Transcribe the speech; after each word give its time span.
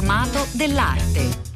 informato 0.00 0.46
dell'arte. 0.52 1.48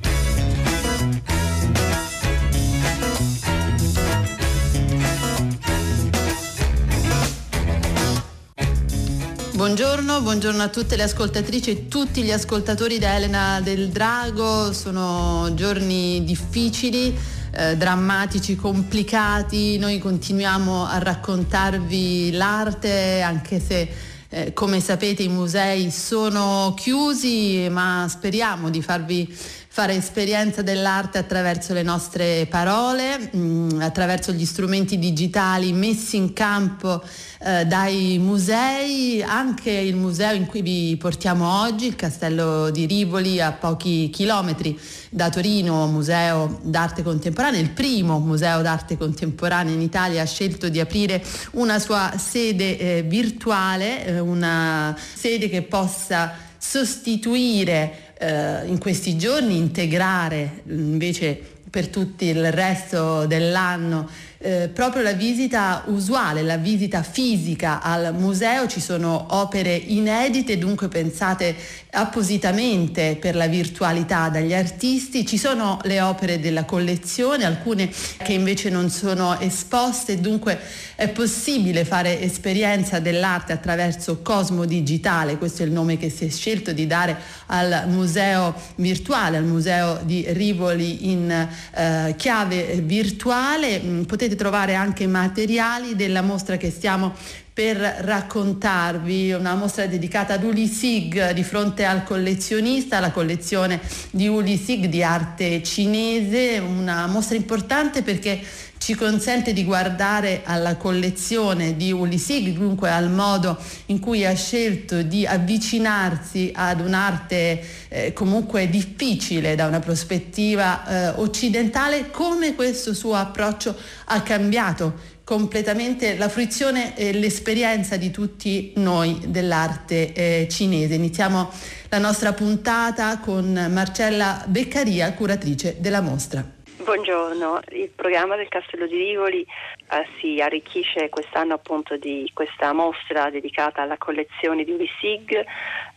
Buongiorno, 9.52 10.20
buongiorno 10.20 10.62
a 10.62 10.68
tutte 10.68 10.96
le 10.96 11.04
ascoltatrici 11.04 11.70
e 11.70 11.88
tutti 11.88 12.22
gli 12.22 12.30
ascoltatori 12.30 12.98
da 12.98 13.14
Elena 13.14 13.62
del 13.62 13.88
Drago. 13.88 14.74
Sono 14.74 15.54
giorni 15.54 16.22
difficili, 16.22 17.16
eh, 17.50 17.78
drammatici, 17.78 18.56
complicati. 18.56 19.78
Noi 19.78 19.98
continuiamo 19.98 20.84
a 20.84 20.98
raccontarvi 20.98 22.32
l'arte 22.32 23.22
anche 23.22 23.58
se 23.58 24.12
eh, 24.34 24.52
come 24.52 24.80
sapete 24.80 25.22
i 25.22 25.28
musei 25.28 25.92
sono 25.92 26.74
chiusi, 26.76 27.68
ma 27.70 28.06
speriamo 28.08 28.68
di 28.68 28.82
farvi 28.82 29.32
fare 29.74 29.96
esperienza 29.96 30.62
dell'arte 30.62 31.18
attraverso 31.18 31.72
le 31.72 31.82
nostre 31.82 32.46
parole, 32.48 33.18
mh, 33.18 33.38
mm, 33.38 33.80
attraverso 33.80 34.30
gli 34.30 34.44
strumenti 34.44 35.00
digitali 35.00 35.72
messi 35.72 36.16
in 36.16 36.32
campo 36.32 37.02
eh, 37.40 37.66
dai 37.66 38.18
musei, 38.20 39.20
anche 39.20 39.72
il 39.72 39.96
museo 39.96 40.32
in 40.32 40.46
cui 40.46 40.62
vi 40.62 40.96
portiamo 40.96 41.62
oggi, 41.62 41.86
il 41.86 41.96
Castello 41.96 42.70
di 42.70 42.86
Rivoli 42.86 43.40
a 43.40 43.50
pochi 43.50 44.10
chilometri 44.10 44.78
da 45.10 45.28
Torino, 45.28 45.88
museo 45.88 46.60
d'arte 46.62 47.02
contemporanea, 47.02 47.58
il 47.58 47.70
primo 47.70 48.20
museo 48.20 48.62
d'arte 48.62 48.96
contemporanea 48.96 49.74
in 49.74 49.80
Italia 49.80 50.22
ha 50.22 50.26
scelto 50.26 50.68
di 50.68 50.78
aprire 50.78 51.20
una 51.54 51.80
sua 51.80 52.12
sede 52.16 52.78
eh, 52.78 53.02
virtuale, 53.02 54.06
eh, 54.06 54.20
una 54.20 54.96
sede 55.14 55.48
che 55.48 55.62
possa 55.62 56.32
sostituire 56.64 58.03
eh, 58.18 58.66
in 58.66 58.78
questi 58.78 59.16
giorni 59.16 59.56
integrare 59.56 60.62
invece 60.68 61.40
per 61.68 61.88
tutto 61.88 62.24
il 62.24 62.52
resto 62.52 63.26
dell'anno 63.26 64.08
eh, 64.44 64.68
proprio 64.68 65.02
la 65.02 65.14
visita 65.14 65.84
usuale, 65.86 66.42
la 66.42 66.58
visita 66.58 67.02
fisica 67.02 67.80
al 67.80 68.14
museo, 68.14 68.66
ci 68.66 68.78
sono 68.78 69.28
opere 69.30 69.74
inedite, 69.74 70.58
dunque 70.58 70.88
pensate 70.88 71.56
appositamente 71.92 73.16
per 73.18 73.36
la 73.36 73.46
virtualità 73.46 74.28
dagli 74.28 74.52
artisti, 74.52 75.24
ci 75.24 75.38
sono 75.38 75.78
le 75.84 76.02
opere 76.02 76.40
della 76.40 76.64
collezione, 76.64 77.46
alcune 77.46 77.90
che 78.22 78.34
invece 78.34 78.68
non 78.68 78.90
sono 78.90 79.40
esposte, 79.40 80.20
dunque 80.20 80.58
è 80.94 81.08
possibile 81.08 81.86
fare 81.86 82.20
esperienza 82.20 82.98
dell'arte 82.98 83.52
attraverso 83.54 84.20
Cosmo 84.20 84.66
Digitale, 84.66 85.38
questo 85.38 85.62
è 85.62 85.66
il 85.66 85.72
nome 85.72 85.96
che 85.96 86.10
si 86.10 86.26
è 86.26 86.28
scelto 86.28 86.72
di 86.72 86.86
dare 86.86 87.16
al 87.46 87.84
museo 87.86 88.54
virtuale, 88.76 89.38
al 89.38 89.44
museo 89.44 90.00
di 90.04 90.24
Rivoli 90.28 91.10
in 91.10 91.30
eh, 91.30 92.14
chiave 92.18 92.82
virtuale. 92.82 93.80
Mm, 93.80 94.02
potete 94.02 94.33
trovare 94.34 94.74
anche 94.74 95.06
materiali 95.06 95.96
della 95.96 96.22
mostra 96.22 96.56
che 96.56 96.70
stiamo 96.70 97.14
per 97.54 97.76
raccontarvi, 97.76 99.30
una 99.30 99.54
mostra 99.54 99.86
dedicata 99.86 100.34
ad 100.34 100.42
Uli 100.42 100.66
Sig 100.66 101.30
di 101.30 101.44
fronte 101.44 101.84
al 101.84 102.02
collezionista, 102.02 102.98
la 102.98 103.12
collezione 103.12 103.80
di 104.10 104.26
Uli 104.26 104.56
Sig 104.56 104.86
di 104.86 105.04
arte 105.04 105.62
cinese, 105.62 106.58
una 106.58 107.06
mostra 107.06 107.36
importante 107.36 108.02
perché 108.02 108.40
ci 108.84 108.94
consente 108.96 109.54
di 109.54 109.64
guardare 109.64 110.42
alla 110.44 110.76
collezione 110.76 111.74
di 111.74 111.90
Ulisig, 111.90 112.54
dunque 112.54 112.90
al 112.90 113.10
modo 113.10 113.56
in 113.86 113.98
cui 113.98 114.26
ha 114.26 114.34
scelto 114.34 115.00
di 115.00 115.24
avvicinarsi 115.24 116.52
ad 116.54 116.80
un'arte 116.80 117.64
eh, 117.88 118.12
comunque 118.12 118.68
difficile 118.68 119.54
da 119.54 119.64
una 119.64 119.80
prospettiva 119.80 120.86
eh, 120.86 121.08
occidentale, 121.16 122.10
come 122.10 122.54
questo 122.54 122.92
suo 122.92 123.14
approccio 123.14 123.74
ha 124.04 124.20
cambiato 124.20 125.12
completamente 125.24 126.16
la 126.16 126.28
fruizione 126.28 126.96
e 126.96 127.12
l'esperienza 127.12 127.96
di 127.96 128.10
tutti 128.10 128.72
noi 128.76 129.18
dell'arte 129.26 130.12
eh, 130.12 130.48
cinese. 130.50 130.94
Iniziamo 130.94 131.50
la 131.88 131.98
nostra 131.98 132.34
puntata 132.34 133.18
con 133.18 133.52
Marcella 133.72 134.44
Beccaria, 134.46 135.12
curatrice 135.14 135.76
della 135.80 136.02
mostra. 136.02 136.44
Buongiorno, 136.84 137.60
il 137.70 137.88
programma 137.88 138.36
del 138.36 138.48
Castello 138.48 138.86
di 138.86 138.96
Rivoli 138.96 139.40
eh, 139.40 140.06
si 140.20 140.42
arricchisce 140.42 141.08
quest'anno 141.08 141.54
appunto 141.54 141.96
di 141.96 142.30
questa 142.34 142.74
mostra 142.74 143.30
dedicata 143.30 143.80
alla 143.80 143.96
collezione 143.96 144.64
di 144.64 144.72
Ulisig 144.72 145.44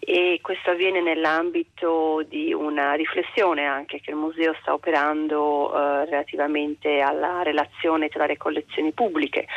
e 0.10 0.40
questo 0.42 0.72
avviene 0.72 1.02
nell'ambito 1.02 2.24
di 2.30 2.54
una 2.54 2.94
riflessione 2.94 3.66
anche 3.66 4.00
che 4.00 4.12
il 4.12 4.16
museo 4.16 4.56
sta 4.62 4.72
operando 4.72 5.70
eh, 5.70 6.06
relativamente 6.06 7.02
alla 7.02 7.44
relazione 7.44 8.08
tra 8.08 8.26
le 8.26 8.38
collezioni 8.38 8.94
pubbliche 8.94 9.48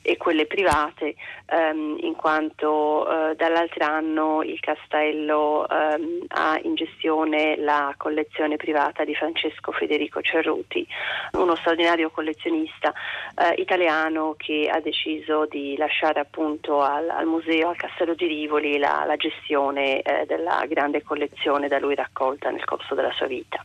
e 0.00 0.16
quelle 0.16 0.46
private 0.46 1.14
ehm, 1.44 1.98
in 2.00 2.14
quanto 2.14 3.06
eh, 3.06 3.34
dall'altro 3.36 3.84
anno 3.84 4.42
il 4.42 4.58
castello 4.60 5.68
ehm, 5.68 6.24
ha 6.28 6.58
in 6.62 6.74
gestione 6.74 7.58
la 7.58 7.92
collezione 7.98 8.56
privata 8.56 9.04
di 9.04 9.14
Francesco 9.14 9.72
Federico 9.72 10.22
Cerruti, 10.22 10.86
uno 11.32 11.54
straordinario 11.56 12.08
collezionista 12.08 12.94
eh, 13.34 13.60
italiano 13.60 14.36
che 14.38 14.70
ha 14.72 14.80
deciso 14.80 15.44
di 15.44 15.76
lasciare 15.76 16.18
appunto 16.18 16.80
al, 16.80 17.10
al 17.10 17.26
museo, 17.26 17.68
al 17.68 17.76
castello 17.76 18.14
di 18.14 18.26
Rivoli 18.26 18.78
la, 18.78 19.04
la 19.06 19.16
gestione 19.16 19.96
eh, 20.00 20.24
della 20.26 20.64
grande 20.68 21.02
collezione 21.02 21.68
da 21.68 21.78
lui 21.78 21.94
raccolta 21.94 22.50
nel 22.50 22.64
corso 22.64 22.94
della 22.94 23.12
sua 23.12 23.26
vita. 23.26 23.64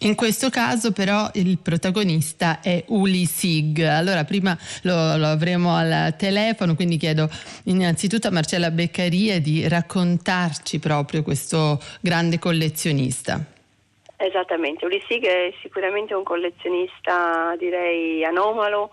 In 0.00 0.14
questo 0.14 0.50
caso 0.50 0.92
però 0.92 1.28
il 1.34 1.58
protagonista 1.58 2.60
è 2.60 2.84
Uli 2.88 3.24
Sig. 3.24 3.80
Allora 3.80 4.24
prima 4.24 4.56
lo, 4.82 5.16
lo, 5.16 5.26
avremo 5.26 5.74
al 5.74 6.14
telefono, 6.16 6.74
quindi 6.74 6.96
chiedo 6.96 7.28
innanzitutto 7.64 8.28
a 8.28 8.30
Marcella 8.30 8.70
Beccaria 8.70 9.40
di 9.40 9.66
raccontarci 9.66 10.78
proprio 10.78 11.22
questo 11.22 11.80
grande 12.00 12.38
collezionista. 12.38 13.42
Esattamente, 14.16 14.84
Uli 14.84 15.02
Sig 15.06 15.24
è 15.24 15.52
sicuramente 15.60 16.14
un 16.14 16.22
collezionista 16.22 17.54
direi 17.58 18.24
anomalo 18.24 18.90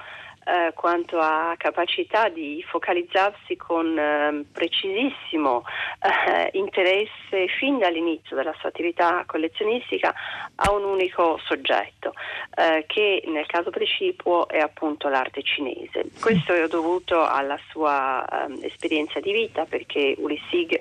eh, 0.52 0.74
quanto 0.74 1.18
a 1.20 1.56
capacità 1.58 2.28
di 2.28 2.64
focalizzarsi 2.68 3.56
con 3.56 3.98
eh, 3.98 4.44
precisissimo 4.52 5.64
eh, 6.02 6.50
interesse 6.58 7.48
fin 7.58 7.78
dall'inizio 7.78 8.36
della 8.36 8.54
sua 8.60 8.68
attività 8.70 9.24
collezionistica 9.26 10.14
a 10.56 10.72
un 10.72 10.84
unico 10.84 11.40
soggetto, 11.46 12.14
eh, 12.56 12.84
che 12.88 13.24
nel 13.28 13.46
caso 13.46 13.70
precipuo 13.70 14.48
è 14.50 14.60
appunto 14.60 15.08
l'arte 15.08 15.42
cinese. 15.42 16.06
Questo 16.20 16.54
è 16.54 16.68
dovuto 16.68 17.26
alla 17.26 17.58
sua 17.70 18.26
ehm, 18.26 18.60
esperienza 18.62 19.20
di 19.20 19.32
vita, 19.32 19.66
perché 19.66 20.16
Ulissig 20.18 20.80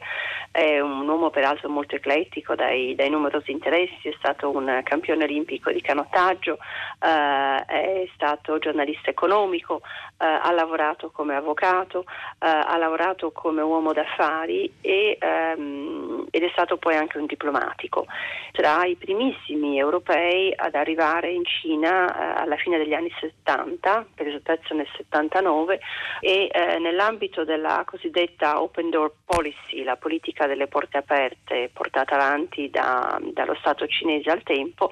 è 0.50 0.80
un 0.80 1.08
uomo 1.08 1.30
peraltro 1.30 1.68
molto 1.68 1.94
eclettico 1.94 2.56
dai, 2.56 2.96
dai 2.96 3.08
numerosi 3.08 3.52
interessi, 3.52 4.08
è 4.08 4.14
stato 4.18 4.50
un 4.50 4.80
campione 4.82 5.22
olimpico 5.22 5.70
di 5.70 5.80
canottaggio, 5.80 6.58
eh, 7.00 7.64
è 7.64 8.08
stato 8.14 8.58
giornalista 8.58 9.10
economico, 9.10 9.59
eh, 9.68 10.24
ha 10.24 10.50
lavorato 10.52 11.10
come 11.10 11.34
avvocato, 11.34 12.04
eh, 12.38 12.46
ha 12.46 12.76
lavorato 12.76 13.30
come 13.32 13.62
uomo 13.62 13.92
d'affari 13.92 14.72
e, 14.80 15.16
ehm, 15.18 16.26
ed 16.30 16.42
è 16.42 16.48
stato 16.52 16.76
poi 16.76 16.96
anche 16.96 17.18
un 17.18 17.26
diplomatico. 17.26 18.06
Tra 18.52 18.84
i 18.84 18.96
primissimi 18.96 19.78
europei 19.78 20.52
ad 20.54 20.74
arrivare 20.74 21.30
in 21.30 21.44
Cina 21.44 22.08
eh, 22.08 22.42
alla 22.42 22.56
fine 22.56 22.78
degli 22.78 22.94
anni 22.94 23.12
70, 23.18 24.06
per 24.14 24.28
esattezza 24.28 24.74
nel 24.74 24.88
79, 24.96 25.80
e 26.20 26.50
eh, 26.52 26.78
nell'ambito 26.78 27.44
della 27.44 27.82
cosiddetta 27.86 28.60
Open 28.60 28.90
Door 28.90 29.12
Policy, 29.24 29.82
la 29.82 29.96
politica 29.96 30.46
delle 30.46 30.66
porte 30.66 30.98
aperte 30.98 31.70
portata 31.72 32.14
avanti 32.14 32.70
da, 32.70 33.18
dallo 33.32 33.54
Stato 33.54 33.86
cinese 33.86 34.30
al 34.30 34.42
tempo, 34.42 34.90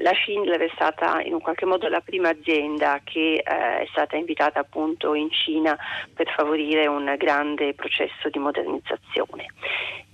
la 0.00 0.12
Schindler 0.14 0.60
è 0.60 0.70
stata 0.74 1.20
in 1.22 1.34
un 1.34 1.40
qualche 1.40 1.66
modo 1.66 1.88
la 1.88 2.00
prima 2.00 2.28
azienda 2.30 3.00
che 3.04 3.34
eh, 3.34 3.42
è 3.44 3.86
stata 3.98 4.16
invitata 4.16 4.60
appunto 4.60 5.14
in 5.14 5.28
Cina 5.30 5.76
per 6.14 6.32
favorire 6.36 6.86
un 6.86 7.12
grande 7.18 7.74
processo 7.74 8.28
di 8.30 8.38
modernizzazione 8.38 9.46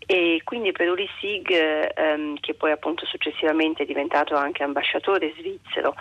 e 0.06 0.40
quindi 0.44 0.72
per 0.72 0.88
Uri 0.88 1.08
Sig, 1.20 1.50
ehm, 1.50 2.38
che 2.40 2.54
poi 2.54 2.72
appunto 2.72 3.06
successivamente 3.06 3.82
è 3.82 3.86
diventato 3.86 4.34
anche 4.34 4.62
ambasciatore 4.62 5.34
svizzero. 5.38 5.94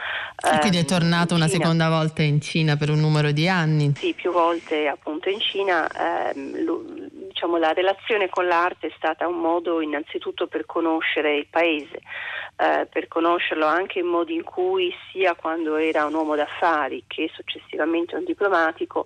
Ehm, 0.46 0.60
quindi 0.60 0.78
è 0.78 0.82
ehm, 0.82 0.86
tornato 0.86 1.36
una 1.36 1.48
Cina. 1.48 1.60
seconda 1.60 1.90
volta 1.90 2.22
in 2.22 2.42
Cina 2.42 2.76
per 2.76 2.90
un 2.90 3.00
numero 3.00 3.32
di 3.32 3.48
anni. 3.48 3.94
Sì, 3.96 4.14
più 4.14 4.32
volte 4.32 4.88
appunto 4.88 5.30
in 5.30 5.40
Cina. 5.40 5.88
Ehm, 5.90 7.12
diciamo, 7.34 7.58
la 7.58 7.74
relazione 7.74 8.30
con 8.30 8.46
l'arte 8.46 8.88
è 8.88 8.94
stata 8.96 9.28
un 9.28 9.40
modo 9.40 9.82
innanzitutto 9.82 10.48
per 10.48 10.66
conoscere 10.66 11.36
il 11.36 11.48
paese, 11.50 12.02
eh, 12.58 12.88
per 12.90 13.08
conoscerlo 13.08 13.66
anche 13.66 14.00
in 14.00 14.06
modi 14.06 14.36
in 14.36 14.44
cui 14.44 14.94
sia 15.12 15.34
quando 15.34 15.76
era 15.76 16.06
un 16.06 16.14
uomo 16.14 16.36
d'affari 16.36 17.04
che 17.08 17.30
successivamente 17.34 18.16
un 18.16 18.24
diplomatico 18.24 19.06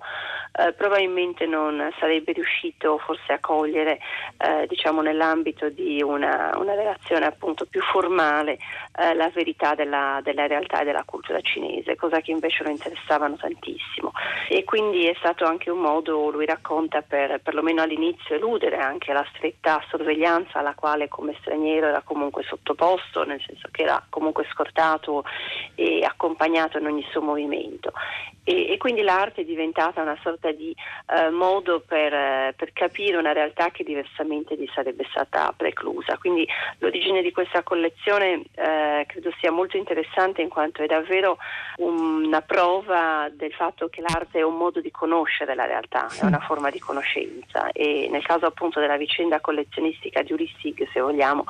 eh, 0.59 0.73
probabilmente 0.73 1.45
non 1.45 1.89
sarebbe 1.99 2.33
riuscito 2.33 2.97
forse 2.97 3.33
a 3.33 3.39
cogliere 3.39 3.99
eh, 4.37 4.67
diciamo, 4.67 4.86
nell'ambito 5.01 5.69
di 5.69 6.01
una, 6.01 6.51
una, 6.57 6.73
relazione 6.73 7.25
appunto 7.25 7.65
più 7.65 7.81
formale 7.81 8.57
eh, 8.97 9.13
la 9.13 9.29
verità 9.33 9.75
della, 9.75 10.19
della 10.23 10.47
realtà 10.47 10.81
e 10.81 10.85
della 10.85 11.03
cultura 11.03 11.41
cinese, 11.41 11.95
cosa 11.95 12.21
che 12.21 12.31
invece 12.31 12.63
lo 12.63 12.69
interessavano 12.69 13.35
tantissimo 13.35 14.11
e 14.49 14.63
quindi 14.63 15.05
è 15.05 15.15
stato 15.17 15.45
anche 15.45 15.69
un 15.69 15.79
modo, 15.79 16.29
lui 16.29 16.45
racconta, 16.45 17.01
per 17.01 17.41
perlomeno 17.41 17.81
all'inizio 17.81 18.35
eludere 18.35 18.77
anche 18.77 19.13
la 19.13 19.25
stretta 19.33 19.83
sorveglianza 19.89 20.59
alla 20.59 20.73
quale 20.73 21.07
come 21.07 21.35
straniero 21.39 21.87
era 21.87 22.01
comunque 22.01 22.43
sottoposto, 22.43 23.23
nel 23.23 23.41
senso 23.45 23.67
che 23.71 23.83
era 23.83 24.01
comunque 24.09 24.45
scortato 24.51 25.23
e 25.75 26.03
accompagnato 26.03 26.77
in 26.77 26.85
ogni 26.85 27.05
suo 27.11 27.21
movimento. 27.21 27.91
E, 28.43 28.71
e 28.71 28.77
quindi 28.77 29.01
l'arte 29.01 29.41
è 29.41 29.43
diventata 29.45 30.01
una 30.01 30.17
sorta 30.23 30.51
di 30.51 30.73
eh, 31.07 31.29
modo 31.29 31.83
per, 31.85 32.53
per, 32.55 32.71
capire 32.71 33.17
una 33.17 33.33
realtà 33.33 33.71
che 33.71 33.83
diversamente 33.83 34.55
gli 34.55 34.67
sarebbe 34.77 35.05
stata 35.09 35.51
preclusa. 35.57 36.17
Quindi 36.17 36.47
l'origine 36.77 37.23
di 37.23 37.31
questa 37.31 37.63
collezione 37.63 38.43
eh, 38.53 39.05
credo 39.07 39.31
sia 39.39 39.51
molto 39.51 39.75
interessante 39.75 40.43
in 40.43 40.49
quanto 40.49 40.83
è 40.83 40.85
davvero 40.85 41.37
una 41.77 42.41
prova 42.41 43.29
del 43.33 43.53
fatto 43.53 43.87
che 43.87 44.01
l'arte 44.01 44.39
è 44.39 44.43
un 44.43 44.55
modo 44.55 44.79
di 44.79 44.91
conoscere 44.91 45.55
la 45.55 45.65
realtà, 45.65 46.07
è 46.19 46.25
una 46.25 46.39
forma 46.39 46.69
di 46.69 46.79
conoscenza 46.79 47.71
e 47.71 48.07
nel 48.11 48.23
caso 48.23 48.45
appunto 48.45 48.79
della 48.79 48.97
vicenda 48.97 49.39
collezionistica 49.39 50.21
di 50.21 50.33
Ulissig, 50.33 50.87
se 50.91 50.99
vogliamo, 50.99 51.45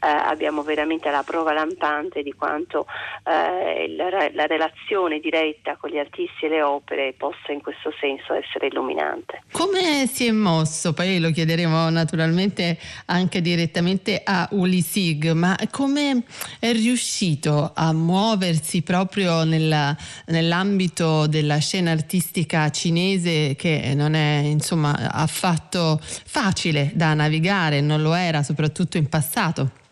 eh, 0.00 0.08
abbiamo 0.08 0.62
veramente 0.62 1.10
la 1.10 1.22
prova 1.22 1.52
lampante 1.52 2.22
di 2.22 2.32
quanto 2.32 2.86
eh, 3.24 3.94
la, 3.96 4.30
la 4.32 4.46
relazione 4.46 5.18
diretta 5.18 5.76
con 5.76 5.90
gli 5.90 5.98
artisti 5.98 6.46
e 6.46 6.48
le 6.48 6.62
opere 6.62 7.14
possa 7.16 7.52
in 7.52 7.62
questo 7.62 7.92
senso 7.98 8.34
essere 8.34 8.66
illuminante. 8.66 9.42
Come 9.52 10.06
si 10.06 10.26
è 10.26 10.32
mosso? 10.32 10.92
Poi 10.92 11.20
lo 11.20 11.30
chiederemo 11.30 11.88
naturalmente 11.90 12.65
anche 13.06 13.40
direttamente 13.40 14.20
a 14.24 14.48
Uli 14.52 14.80
Sig, 14.80 15.32
ma 15.32 15.56
come 15.70 16.22
è 16.58 16.72
riuscito 16.72 17.72
a 17.74 17.92
muoversi 17.92 18.82
proprio 18.82 19.44
nella, 19.44 19.96
nell'ambito 20.26 21.26
della 21.26 21.58
scena 21.58 21.90
artistica 21.90 22.70
cinese 22.70 23.54
che 23.56 23.92
non 23.94 24.14
è 24.14 24.38
insomma 24.44 25.10
affatto 25.10 26.00
facile 26.02 26.90
da 26.94 27.14
navigare, 27.14 27.80
non 27.80 28.02
lo 28.02 28.14
era 28.14 28.42
soprattutto 28.42 28.96
in 28.96 29.08
passato? 29.08 29.84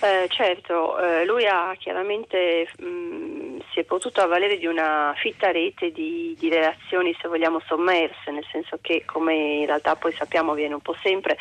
Eh, 0.00 0.28
certo, 0.28 0.96
eh, 0.98 1.24
lui 1.24 1.44
ha 1.44 1.74
chiaramente 1.76 2.68
mh, 2.78 2.86
mm, 2.86 3.58
si 3.72 3.80
è 3.80 3.84
potuto 3.84 4.20
avvalere 4.20 4.58
di 4.58 4.66
una 4.66 5.12
fitta 5.16 5.50
rete 5.50 5.90
di, 5.92 6.36
di, 6.38 6.48
relazioni, 6.48 7.16
se 7.20 7.28
vogliamo, 7.28 7.60
sommerse, 7.66 8.30
nel 8.30 8.46
senso 8.50 8.78
che, 8.80 9.04
come 9.04 9.34
in 9.34 9.66
realtà 9.66 9.96
poi 9.96 10.12
sappiamo 10.12 10.52
avviene 10.52 10.74
un 10.74 10.80
po' 10.80 10.96
sempre, 11.02 11.36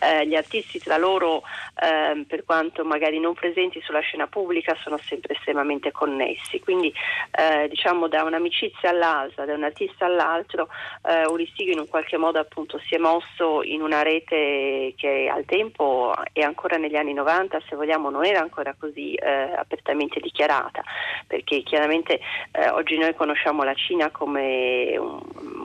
eh, 0.00 0.26
gli 0.26 0.34
artisti 0.34 0.78
tra 0.78 0.96
loro, 0.96 1.42
ehm, 1.82 2.24
per 2.24 2.44
quanto 2.44 2.84
magari 2.84 3.20
non 3.20 3.34
presenti 3.34 3.80
sulla 3.82 4.00
scena 4.00 4.26
pubblica, 4.26 4.76
sono 4.82 4.98
sempre 4.98 5.34
estremamente 5.34 5.92
connessi. 5.92 6.60
Quindi, 6.60 6.92
eh, 7.32 7.68
diciamo, 7.68 8.08
da 8.08 8.22
un'amicizia 8.24 8.90
all'altra, 8.90 9.44
da 9.44 9.54
un 9.54 9.64
artista 9.64 10.06
all'altro, 10.06 10.68
eh, 11.08 11.26
Uristighi 11.26 11.72
in 11.72 11.78
un 11.80 11.88
qualche 11.88 12.16
modo 12.16 12.38
appunto 12.38 12.78
si 12.78 12.94
è 12.94 12.98
mosso 12.98 13.62
in 13.62 13.82
una 13.82 14.02
rete 14.02 14.94
che 14.96 15.30
al 15.32 15.44
tempo 15.44 16.14
e 16.32 16.42
ancora 16.42 16.76
negli 16.76 16.96
anni 16.96 17.12
90, 17.12 17.60
se 17.68 17.76
vogliamo, 17.76 17.95
diciamo, 17.96 18.10
non 18.10 18.24
era 18.24 18.40
ancora 18.40 18.74
così 18.78 19.14
eh, 19.14 19.52
apertamente 19.56 20.20
dichiarata, 20.20 20.82
perché 21.26 21.62
chiaramente 21.62 22.20
eh, 22.52 22.68
oggi 22.70 22.96
noi 22.98 23.14
conosciamo 23.14 23.62
la 23.62 23.74
Cina 23.74 24.10
come 24.10 24.96
un 24.98 25.20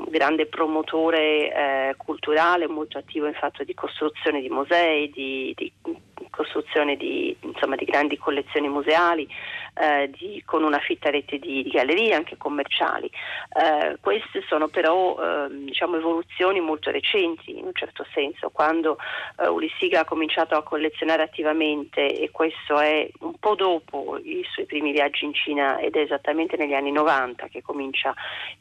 grande 0.08 0.46
promotore 0.46 1.54
eh, 1.54 1.94
culturale, 1.98 2.68
molto 2.68 2.98
attivo 2.98 3.28
in 3.28 3.34
fatto 3.34 3.64
di 3.64 3.74
costruzione 3.74 4.42
di 4.42 4.50
musei, 4.50 5.10
di, 5.10 5.54
di 5.56 5.72
costruzione 6.30 6.96
di, 6.96 7.36
insomma, 7.42 7.76
di 7.76 7.86
grandi 7.86 8.18
collezioni 8.18 8.68
museali, 8.68 9.28
eh, 9.74 10.10
di, 10.18 10.42
con 10.46 10.64
una 10.64 10.80
fitta 10.80 11.10
rete 11.10 11.40
di, 11.40 11.64
di 11.64 11.70
gallerie 11.70 12.14
anche 12.14 12.38
commerciali. 12.38 13.10
Eh, 13.54 13.98
queste 14.02 14.44
sono 14.48 14.68
però 14.68 15.18
eh, 15.18 15.48
diciamo, 15.50 15.98
evoluzioni 15.98 16.60
molto 16.60 16.92
recenti 16.92 17.58
in 17.58 17.66
un 17.66 17.74
certo 17.74 18.06
senso, 18.14 18.50
quando 18.50 18.98
eh, 19.40 19.48
Ulissiga 19.48 20.02
ha 20.02 20.06
cominciato 20.06 20.56
a 20.56 20.64
collezionare 20.64 21.24
attivamente 21.24 22.20
e 22.20 22.30
questo 22.32 22.80
è 22.80 23.10
un 23.20 23.36
po' 23.40 23.56
dopo 23.56 24.20
i 24.22 24.46
suoi 24.52 24.66
primi 24.66 24.92
viaggi 24.92 25.26
in 25.26 25.34
Cina 25.34 25.80
ed 25.80 25.96
è 25.96 26.00
esattamente 26.00 26.58
negli 26.58 26.74
anni 26.74 26.92
90 26.92 27.48
che 27.48 27.62
comincia 27.62 28.14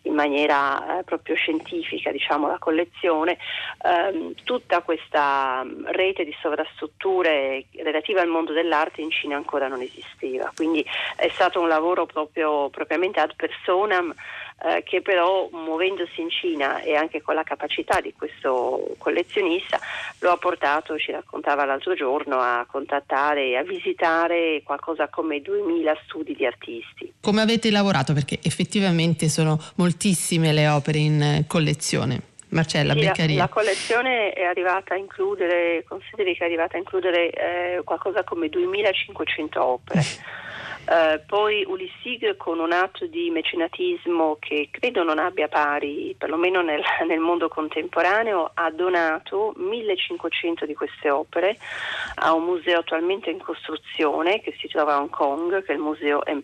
in 0.03 0.15
maniera 0.15 0.99
eh, 0.99 1.03
proprio 1.05 1.35
scientifica 1.35 2.11
diciamo, 2.11 2.47
la 2.47 2.59
collezione, 2.59 3.39
ehm, 3.85 4.35
tutta 4.45 4.83
questa 4.83 5.63
mm, 5.65 5.87
rete 5.87 6.25
di 6.25 6.35
sovrastrutture 6.41 7.50
relative 7.83 8.21
al 8.21 8.29
mondo 8.29 8.53
dell'arte 8.53 9.01
in 9.01 9.11
Cina 9.11 9.37
ancora 9.37 9.69
non 9.69 9.81
esisteva. 9.81 10.53
Quindi 10.55 10.85
è 11.17 11.29
stato 11.35 11.61
un 11.61 11.69
lavoro 11.69 12.07
proprio, 12.07 12.69
propriamente 12.71 13.21
ad 13.21 13.35
personam 13.35 14.15
eh, 14.63 14.83
che 14.83 15.01
però 15.01 15.49
muovendosi 15.53 16.21
in 16.21 16.29
Cina 16.29 16.81
e 16.83 16.95
anche 16.95 17.23
con 17.23 17.35
la 17.35 17.43
capacità 17.43 18.01
di 18.01 18.13
questo 18.13 18.95
collezionista 18.99 19.79
lo 20.19 20.31
ha 20.31 20.37
portato, 20.37 20.99
ci 20.99 21.13
raccontava 21.13 21.65
l'altro 21.65 21.95
giorno, 21.95 22.39
a 22.39 22.67
contattare 22.69 23.49
e 23.49 23.57
a 23.57 23.63
visitare 23.63 24.63
qualcosa 24.63 25.09
come 25.09 25.41
2000 25.41 25.97
studi 26.05 26.35
di 26.35 26.45
artisti. 26.45 27.13
Come 27.21 27.41
avete 27.41 27.71
lavorato? 27.71 28.13
Perché 28.13 28.39
effettivamente 28.43 29.29
sono 29.29 29.59
moltissime 29.77 30.53
le 30.53 30.69
opere 30.69 30.99
in 30.99 31.45
collezione. 31.47 32.29
Marcella 32.51 32.93
sì, 32.95 33.01
Beccaria. 33.01 33.37
La, 33.37 33.43
la, 33.43 33.49
collezione 33.49 34.33
è 34.33 34.45
arrivata 34.45 34.95
a 34.95 34.97
includere, 34.97 35.85
consideri 35.87 36.35
che 36.35 36.45
è 36.45 36.47
arrivata 36.47 36.77
a 36.77 36.79
includere 36.79 37.31
eh, 37.31 37.81
qualcosa 37.85 38.25
come 38.25 38.49
2500 38.49 39.65
opere. 39.65 40.01
Eh, 40.91 41.23
poi 41.25 41.65
Ulissig 41.65 42.37
con 42.37 42.59
un 42.59 42.73
atto 42.73 43.07
di 43.07 43.31
mecenatismo 43.31 44.39
che 44.41 44.71
credo 44.73 45.05
non 45.05 45.21
abbia 45.21 45.47
pari, 45.47 46.17
perlomeno 46.19 46.63
nel, 46.63 46.83
nel 47.07 47.21
mondo 47.21 47.49
contemporaneo, 47.49 48.51
ha 48.53 48.73
donato 48.73 49.53
1500 49.55 50.67
di 50.67 50.75
queste 50.75 51.09
opere 51.09 51.57
a 52.17 52.33
un 52.33 52.43
museo 52.43 52.81
attualmente 52.81 53.31
in 53.31 53.39
costruzione 53.39 54.41
che 54.41 54.57
si 54.59 54.67
trova 54.67 54.95
a 54.95 54.99
Hong 54.99 55.11
Kong, 55.11 55.63
che 55.63 55.71
è 55.71 55.77
il 55.77 55.81
museo 55.81 56.23
M+. 56.27 56.43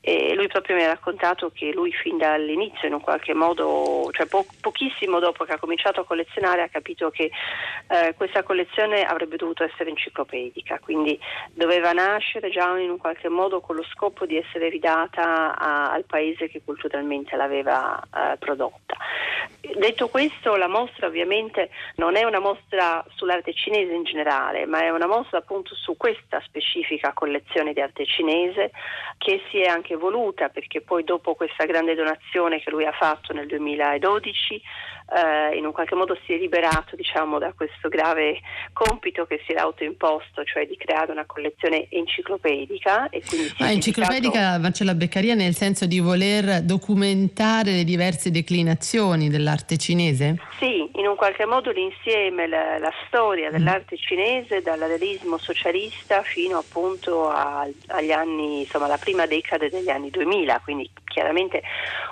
E 0.00 0.34
lui 0.34 0.46
proprio 0.46 0.76
mi 0.76 0.84
ha 0.84 0.88
raccontato 0.88 1.50
che 1.52 1.70
lui 1.72 1.92
fin 1.92 2.16
dall'inizio 2.16 2.88
in 2.88 2.94
un 2.94 3.00
qualche 3.00 3.34
modo, 3.34 4.08
cioè 4.12 4.26
po- 4.26 4.46
pochissimo 4.62 5.18
dopo 5.18 5.44
che 5.44 5.52
ha 5.52 5.58
cominciato 5.58 6.00
a 6.00 6.04
collezionare, 6.04 6.62
ha 6.62 6.68
capito 6.68 7.10
che 7.10 7.30
eh, 7.88 8.14
questa 8.16 8.42
collezione 8.42 9.02
avrebbe 9.04 9.36
dovuto 9.36 9.64
essere 9.64 9.90
enciclopedica, 9.90 10.78
quindi 10.78 11.18
doveva 11.52 11.92
nascere 11.92 12.48
già 12.48 12.78
in 12.78 12.88
un 12.88 12.96
qualche 12.96 13.17
qualche 13.18 13.28
modo 13.28 13.60
con 13.60 13.74
lo 13.74 13.82
scopo 13.82 14.26
di 14.26 14.36
essere 14.36 14.68
ridata 14.68 15.56
a, 15.58 15.90
al 15.90 16.04
paese 16.04 16.48
che 16.48 16.62
culturalmente 16.64 17.36
l'aveva 17.36 18.00
eh, 18.00 18.36
prodotta. 18.38 18.96
Detto 19.60 20.08
questo, 20.08 20.54
la 20.54 20.68
mostra 20.68 21.08
ovviamente 21.08 21.70
non 21.96 22.16
è 22.16 22.22
una 22.22 22.38
mostra 22.38 23.04
sull'arte 23.14 23.52
cinese 23.52 23.92
in 23.92 24.04
generale, 24.04 24.66
ma 24.66 24.82
è 24.82 24.90
una 24.90 25.08
mostra 25.08 25.38
appunto 25.38 25.74
su 25.74 25.96
questa 25.96 26.40
specifica 26.44 27.12
collezione 27.12 27.72
di 27.72 27.80
arte 27.80 28.06
cinese 28.06 28.70
che 29.18 29.42
si 29.50 29.60
è 29.60 29.66
anche 29.66 29.96
voluta 29.96 30.48
perché 30.48 30.80
poi 30.80 31.02
dopo 31.02 31.34
questa 31.34 31.64
grande 31.64 31.96
donazione 31.96 32.60
che 32.60 32.70
lui 32.70 32.86
ha 32.86 32.92
fatto 32.92 33.32
nel 33.32 33.46
2012 33.46 34.62
eh, 35.10 35.56
in 35.56 35.64
un 35.64 35.72
qualche 35.72 35.94
modo 35.94 36.16
si 36.24 36.32
è 36.32 36.36
liberato 36.36 36.96
diciamo, 36.96 37.38
da 37.38 37.52
questo 37.54 37.88
grave 37.88 38.40
compito 38.72 39.26
che 39.26 39.40
si 39.46 39.52
era 39.52 39.62
autoimposto, 39.62 40.44
cioè 40.44 40.66
di 40.66 40.76
creare 40.76 41.12
una 41.12 41.24
collezione 41.24 41.86
enciclopedica. 41.90 43.08
E 43.08 43.22
quindi 43.26 43.52
ah, 43.58 43.70
enciclopedica 43.70 44.58
Marcella 44.58 44.94
Beccaria 44.94 45.34
nel 45.34 45.54
senso 45.54 45.86
di 45.86 46.00
voler 46.00 46.62
documentare 46.62 47.72
le 47.72 47.84
diverse 47.84 48.30
declinazioni 48.30 49.28
dell'arte 49.28 49.76
cinese? 49.78 50.36
Sì, 50.58 50.90
in 50.94 51.06
un 51.06 51.16
qualche 51.16 51.46
modo 51.46 51.70
l'insieme, 51.70 52.46
la, 52.46 52.78
la 52.78 52.92
storia 53.06 53.50
dell'arte 53.50 53.96
cinese 53.96 54.60
dal 54.62 54.78
realismo 54.78 55.38
socialista 55.38 56.22
fino 56.22 56.58
appunto 56.58 57.30
a, 57.30 57.66
agli 57.86 58.12
anni, 58.12 58.60
insomma 58.60 58.86
la 58.86 58.98
prima 58.98 59.26
decade 59.26 59.70
degli 59.70 59.88
anni 59.88 60.10
2000, 60.10 60.60
quindi 60.64 60.90
chiaramente 61.04 61.62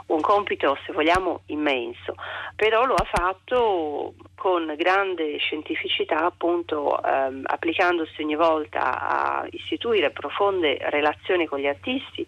un 0.06 0.20
compito 0.20 0.78
se 0.86 0.92
vogliamo 0.92 1.42
immenso, 1.46 2.14
però 2.54 2.85
lo 2.86 2.94
ha 2.94 3.04
fatto 3.04 4.14
con 4.34 4.74
grande 4.76 5.38
scientificità, 5.38 6.24
appunto 6.24 7.02
ehm, 7.02 7.42
applicandosi 7.44 8.22
ogni 8.22 8.36
volta 8.36 9.00
a 9.00 9.46
istituire 9.50 10.10
profonde 10.10 10.78
relazioni 10.90 11.46
con 11.46 11.58
gli 11.58 11.66
artisti, 11.66 12.24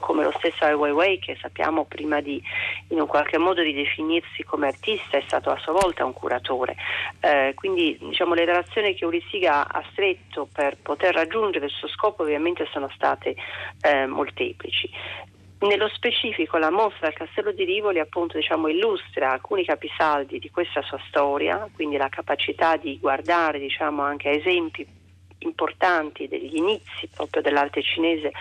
come 0.00 0.24
lo 0.24 0.32
stesso 0.38 0.64
Ai 0.64 0.74
Weiwei 0.74 1.18
che 1.18 1.36
sappiamo 1.40 1.84
prima 1.84 2.20
di 2.20 2.42
in 2.88 3.00
un 3.00 3.06
qualche 3.06 3.38
modo 3.38 3.62
di 3.62 3.72
definirsi 3.72 4.42
come 4.42 4.66
artista 4.66 5.18
è 5.18 5.22
stato 5.26 5.50
a 5.50 5.58
sua 5.58 5.72
volta 5.72 6.04
un 6.04 6.12
curatore. 6.12 6.76
Eh, 7.20 7.52
quindi 7.54 7.96
diciamo, 8.00 8.34
le 8.34 8.44
relazioni 8.44 8.94
che 8.94 9.04
Ulisiga 9.04 9.68
ha 9.68 9.84
stretto 9.92 10.48
per 10.52 10.76
poter 10.82 11.14
raggiungere 11.14 11.66
il 11.66 11.70
suo 11.70 11.88
scopo 11.88 12.22
ovviamente 12.22 12.66
sono 12.72 12.88
state 12.88 13.36
eh, 13.82 14.06
molteplici. 14.06 14.90
Nello 15.60 15.88
specifico 15.88 16.56
la 16.56 16.70
mostra 16.70 17.08
al 17.08 17.12
Castello 17.12 17.52
di 17.52 17.64
Rivoli 17.64 17.98
appunto 17.98 18.38
diciamo, 18.38 18.68
illustra 18.68 19.32
alcuni 19.32 19.62
capisaldi 19.62 20.38
di 20.38 20.50
questa 20.50 20.80
sua 20.80 20.98
storia, 21.08 21.68
quindi 21.74 21.98
la 21.98 22.08
capacità 22.08 22.76
di 22.76 22.98
guardare 22.98 23.58
diciamo, 23.58 24.02
anche 24.02 24.30
esempi 24.30 24.86
importanti 25.40 26.28
degli 26.28 26.56
inizi 26.56 27.08
proprio 27.14 27.42
dell'arte 27.42 27.82
cinese 27.82 28.32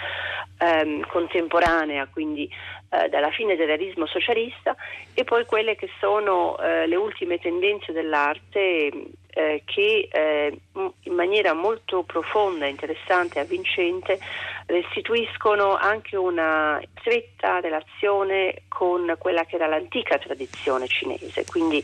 ehm, 0.60 1.06
contemporanea, 1.08 2.08
quindi 2.08 2.50
eh, 2.90 3.10
dalla 3.10 3.32
fine 3.32 3.56
del 3.58 3.68
realismo 3.68 4.06
socialista, 4.06 4.76
e 5.14 5.24
poi 5.26 5.46
quelle 5.46 5.76
che 5.76 5.90
sono 6.00 6.58
eh, 6.58 6.88
le 6.88 6.96
ultime 6.96 7.38
tendenze 7.38 7.92
dell'arte 7.92 8.92
eh, 9.32 9.64
che 9.66 10.08
eh, 10.12 10.60
in 10.74 11.14
maniera 11.14 11.54
molto 11.54 12.04
profonda, 12.04 12.66
interessante 12.66 13.38
e 13.38 13.42
avvincente 13.42 14.20
restituiscono 14.66 15.76
anche 15.76 16.16
una 16.16 16.80
stretta 17.00 17.60
relazione 17.60 18.64
con 18.68 19.16
quella 19.18 19.46
che 19.46 19.56
era 19.56 19.68
l'antica 19.68 20.18
tradizione 20.18 20.88
cinese. 20.88 21.46
Quindi 21.46 21.84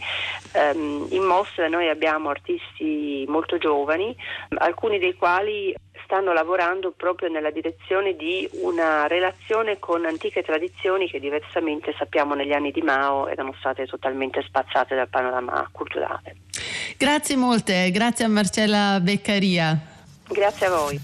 ehm, 0.53 1.07
in 1.09 1.23
mostra 1.23 1.67
noi 1.67 1.89
abbiamo 1.89 2.29
artisti 2.29 3.25
molto 3.27 3.57
giovani, 3.57 4.15
alcuni 4.57 4.99
dei 4.99 5.15
quali 5.15 5.73
stanno 6.03 6.33
lavorando 6.33 6.91
proprio 6.91 7.29
nella 7.29 7.51
direzione 7.51 8.15
di 8.15 8.47
una 8.61 9.07
relazione 9.07 9.79
con 9.79 10.05
antiche 10.05 10.43
tradizioni 10.43 11.09
che 11.09 11.19
diversamente 11.19 11.93
sappiamo 11.97 12.33
negli 12.33 12.53
anni 12.53 12.71
di 12.71 12.81
Mao 12.81 13.27
erano 13.27 13.53
state 13.59 13.85
totalmente 13.85 14.41
spazzate 14.41 14.95
dal 14.95 15.09
panorama 15.09 15.67
culturale. 15.71 16.35
Grazie 16.97 17.35
molte, 17.35 17.91
grazie 17.91 18.25
a 18.25 18.29
Marcella 18.29 18.99
Beccaria. 19.01 19.77
Grazie 20.27 20.65
a 20.65 20.69
voi. 20.69 20.99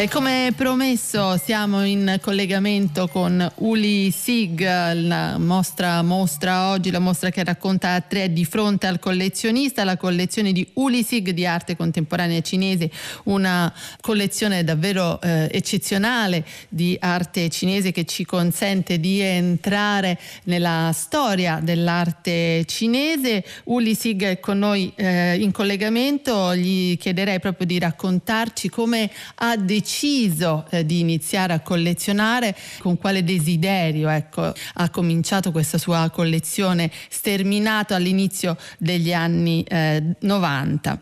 E 0.00 0.06
come 0.08 0.52
promesso 0.54 1.36
siamo 1.44 1.84
in 1.84 2.18
collegamento 2.20 3.08
con 3.08 3.44
Uli 3.56 4.12
Sig, 4.12 4.60
la 4.94 5.38
mostra, 5.38 6.02
mostra 6.02 6.70
oggi, 6.70 6.92
la 6.92 7.00
mostra 7.00 7.30
che 7.30 7.42
racconta 7.42 7.94
a 7.94 8.00
tre 8.00 8.32
di 8.32 8.44
fronte 8.44 8.86
al 8.86 9.00
collezionista, 9.00 9.82
la 9.82 9.96
collezione 9.96 10.52
di 10.52 10.64
Uli 10.74 11.02
Sig 11.02 11.30
di 11.30 11.44
arte 11.44 11.74
contemporanea 11.74 12.40
cinese, 12.42 12.92
una 13.24 13.74
collezione 14.00 14.62
davvero 14.62 15.20
eh, 15.20 15.48
eccezionale 15.50 16.46
di 16.68 16.96
arte 17.00 17.48
cinese 17.48 17.90
che 17.90 18.04
ci 18.04 18.24
consente 18.24 19.00
di 19.00 19.18
entrare 19.18 20.16
nella 20.44 20.92
storia 20.94 21.58
dell'arte 21.60 22.64
cinese. 22.66 23.44
Uli 23.64 23.96
Sig 23.96 24.22
è 24.22 24.38
con 24.38 24.60
noi 24.60 24.92
eh, 24.94 25.38
in 25.40 25.50
collegamento, 25.50 26.54
gli 26.54 26.96
chiederei 26.96 27.40
proprio 27.40 27.66
di 27.66 27.80
raccontarci 27.80 28.68
come 28.68 29.10
ha 29.34 29.56
deciso 29.56 29.86
deciso 29.88 30.66
eh, 30.70 30.84
di 30.84 31.00
iniziare 31.00 31.54
a 31.54 31.60
collezionare, 31.60 32.54
con 32.80 32.98
quale 32.98 33.24
desiderio 33.24 34.10
ecco, 34.10 34.42
ha 34.42 34.90
cominciato 34.90 35.50
questa 35.50 35.78
sua 35.78 36.10
collezione 36.12 36.90
sterminato 36.92 37.94
all'inizio 37.94 38.56
degli 38.78 39.14
anni 39.14 39.64
eh, 39.66 40.14
90? 40.20 40.98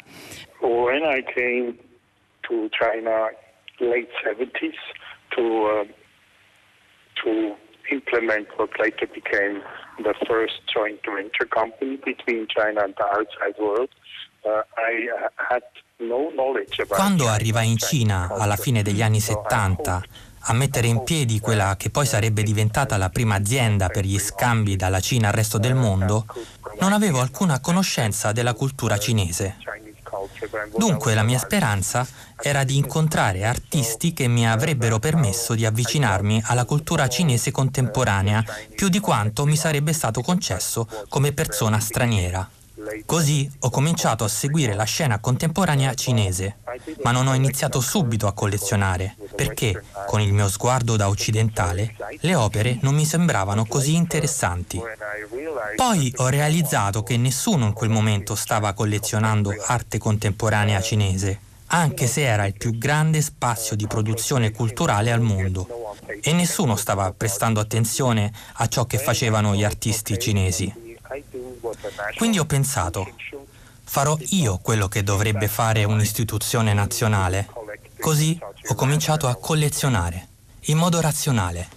When 0.61 1.03
I 1.03 1.25
came 1.35 1.75
to 2.43 2.69
China 2.71 3.29
late 3.81 4.09
70s 4.25 4.79
to, 5.35 5.43
uh, 5.43 5.85
to 7.25 7.57
implement 7.91 8.47
what 8.57 8.71
later 8.79 9.09
became 9.13 9.63
the 9.99 10.15
first 10.29 10.61
joint 10.73 11.01
venture 11.05 11.47
company 11.47 11.99
between 12.05 12.47
China 12.47 12.85
and 12.85 12.95
the 12.97 13.05
outside 13.05 13.59
world, 13.59 13.91
uh, 14.45 14.63
I 14.77 15.09
had 15.51 15.63
quando 16.89 17.29
arrivai 17.29 17.71
in 17.71 17.79
Cina 17.79 18.29
alla 18.31 18.57
fine 18.57 18.83
degli 18.83 19.01
anni 19.01 19.19
70 19.19 20.03
a 20.49 20.53
mettere 20.53 20.87
in 20.87 21.03
piedi 21.03 21.41
quella 21.41 21.75
che 21.77 21.89
poi 21.91 22.05
sarebbe 22.05 22.43
diventata 22.43 22.97
la 22.97 23.09
prima 23.09 23.35
azienda 23.35 23.89
per 23.89 24.05
gli 24.05 24.19
scambi 24.19 24.77
dalla 24.77 25.01
Cina 25.01 25.29
al 25.29 25.35
resto 25.35 25.59
del 25.59 25.75
mondo, 25.75 26.27
non 26.81 26.93
avevo 26.93 27.21
alcuna 27.21 27.61
conoscenza 27.61 28.33
della 28.33 28.53
cultura 28.53 28.99
cinese. 28.99 29.57
Dunque 30.77 31.15
la 31.15 31.23
mia 31.23 31.39
speranza 31.39 32.07
era 32.41 32.63
di 32.63 32.77
incontrare 32.77 33.45
artisti 33.45 34.13
che 34.13 34.29
mi 34.29 34.49
avrebbero 34.49 34.99
permesso 34.99 35.55
di 35.55 35.65
avvicinarmi 35.65 36.43
alla 36.45 36.65
cultura 36.65 37.09
cinese 37.09 37.51
contemporanea 37.51 38.45
più 38.75 38.89
di 38.89 39.01
quanto 39.01 39.47
mi 39.47 39.57
sarebbe 39.57 39.93
stato 39.93 40.21
concesso 40.21 40.87
come 41.09 41.33
persona 41.33 41.81
straniera. 41.81 42.49
Così 43.05 43.51
ho 43.61 43.71
cominciato 43.71 44.25
a 44.25 44.29
seguire 44.29 44.75
la 44.75 44.85
scena 44.85 45.19
contemporanea 45.19 45.95
cinese, 45.95 46.57
ma 47.03 47.11
non 47.11 47.27
ho 47.27 47.35
iniziato 47.35 47.81
subito 47.81 48.27
a 48.27 48.33
collezionare, 48.33 49.17
perché, 49.35 49.83
con 50.07 50.21
il 50.21 50.33
mio 50.33 50.49
sguardo 50.49 50.97
da 50.97 51.09
occidentale, 51.09 51.95
le 52.21 52.35
opere 52.35 52.79
non 52.83 52.95
mi 52.95 53.05
sembravano 53.05 53.65
così 53.67 53.95
interessanti. 53.95 54.81
Poi 55.77 56.13
ho 56.17 56.29
realizzato 56.29 57.03
che 57.03 57.17
nessuno 57.17 57.67
in 57.67 57.73
quel 57.73 57.91
momento 57.91 58.35
stava 58.35 58.73
collezionando 58.73 59.55
arte 59.67 59.99
contemporanea 59.99 60.81
cinese, 60.81 61.41
anche 61.67 62.07
se 62.07 62.23
era 62.23 62.47
il 62.47 62.55
più 62.55 62.79
grande 62.79 63.21
spazio 63.21 63.75
di 63.75 63.87
produzione 63.87 64.53
culturale 64.53 65.13
al 65.13 65.21
mondo, 65.21 65.95
e 66.21 66.33
nessuno 66.33 66.77
stava 66.77 67.13
prestando 67.17 67.61
attenzione 67.61 68.33
a 68.55 68.69
ciò 68.69 68.85
che 68.85 68.99
facevano 68.99 69.55
gli 69.55 69.65
artisti 69.65 70.19
cinesi. 70.19 70.86
Quindi 72.17 72.39
ho 72.39 72.45
pensato, 72.45 73.07
farò 73.85 74.17
io 74.31 74.59
quello 74.59 74.89
che 74.89 75.03
dovrebbe 75.03 75.49
fare 75.49 75.85
un'istituzione 75.85 76.73
nazionale. 76.73 77.49
Così 78.01 78.39
ho 78.69 78.75
cominciato 78.75 79.29
a 79.29 79.37
collezionare, 79.37 80.29
in 80.67 80.79
modo 80.79 81.01
razionale. 81.01 81.69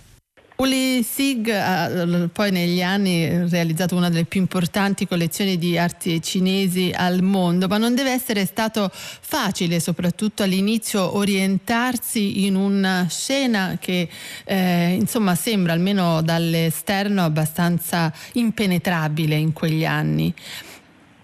Uli 0.61 1.03
Sig 1.03 1.47
ha 1.47 2.27
poi 2.33 2.51
negli 2.51 2.81
anni 2.81 3.47
realizzato 3.47 3.95
una 3.95 4.09
delle 4.09 4.25
più 4.25 4.41
importanti 4.41 5.07
collezioni 5.07 5.57
di 5.57 5.77
arti 5.77 6.21
cinesi 6.21 6.91
al 6.93 7.21
mondo, 7.21 7.69
ma 7.69 7.77
non 7.77 7.95
deve 7.95 8.11
essere 8.11 8.43
stato 8.43 8.89
facile, 8.91 9.79
soprattutto 9.79 10.43
all'inizio, 10.43 11.15
orientarsi 11.15 12.45
in 12.45 12.55
una 12.55 13.07
scena 13.09 13.77
che 13.79 14.09
eh, 14.43 14.95
insomma 14.99 15.33
sembra 15.35 15.71
almeno 15.71 16.21
dall'esterno 16.21 17.23
abbastanza 17.23 18.11
impenetrabile 18.33 19.35
in 19.35 19.53
quegli 19.53 19.85
anni. 19.85 20.33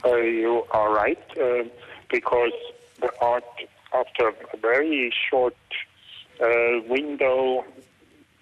Uh, 0.03 0.15
you 0.15 0.65
are 0.69 0.93
right, 0.93 1.19
uh, 1.35 1.69
because 2.07 2.53
the 2.99 3.11
art 3.19 3.43
after 3.91 4.27
a 4.53 4.57
very 4.61 5.11
short 5.29 5.55
uh, 6.39 6.81
window 6.87 7.65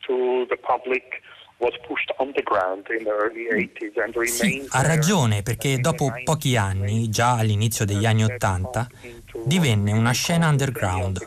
to 0.06 0.46
the 0.48 0.58
public 0.58 1.22
sì, 4.26 4.66
ha 4.70 4.82
ragione 4.82 5.44
perché 5.44 5.80
dopo 5.80 6.12
pochi 6.24 6.58
anni, 6.58 7.10
già 7.10 7.38
all'inizio 7.38 7.86
degli 7.86 8.06
anni 8.06 8.24
Ottanta, 8.24 8.88
divenne 9.46 9.94
una 9.94 10.12
scena 10.12 10.50
underground. 10.50 11.26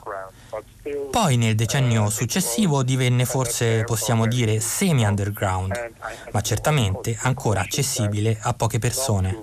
Poi 1.10 1.36
nel 1.36 1.54
decennio 1.54 2.10
successivo 2.10 2.82
divenne 2.82 3.24
forse, 3.24 3.84
possiamo 3.84 4.26
dire, 4.26 4.60
semi-underground, 4.60 5.92
ma 6.32 6.40
certamente 6.42 7.16
ancora 7.22 7.60
accessibile 7.60 8.38
a 8.40 8.52
poche 8.52 8.78
persone. 8.78 9.38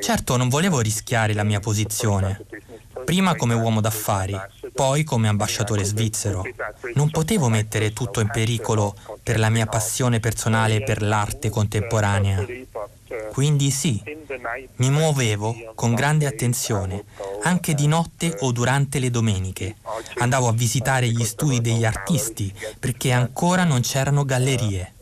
Certo 0.00 0.36
non 0.36 0.48
volevo 0.48 0.80
rischiare 0.80 1.32
la 1.32 1.44
mia 1.44 1.60
posizione, 1.60 2.44
prima 3.04 3.34
come 3.36 3.54
uomo 3.54 3.80
d'affari, 3.80 4.38
poi 4.74 5.04
come 5.04 5.28
ambasciatore 5.28 5.84
svizzero. 5.84 6.44
Non 6.94 7.10
potevo 7.10 7.48
mettere 7.48 7.92
tutto 7.92 8.20
in 8.20 8.28
pericolo 8.30 8.94
per 9.22 9.38
la 9.38 9.48
mia 9.48 9.66
passione 9.66 10.20
personale 10.20 10.82
per 10.82 11.02
l'arte 11.02 11.50
contemporanea. 11.50 12.44
Quindi 13.32 13.70
sì, 13.70 14.00
mi 14.76 14.90
muovevo 14.90 15.72
con 15.74 15.94
grande 15.94 16.26
attenzione, 16.26 17.04
anche 17.42 17.74
di 17.74 17.86
notte 17.86 18.36
o 18.40 18.52
durante 18.52 18.98
le 18.98 19.10
domeniche, 19.10 19.76
andavo 20.18 20.48
a 20.48 20.52
visitare 20.52 21.08
gli 21.08 21.24
studi 21.24 21.60
degli 21.60 21.84
artisti 21.84 22.52
perché 22.78 23.12
ancora 23.12 23.64
non 23.64 23.80
c'erano 23.80 24.24
gallerie. 24.24 24.94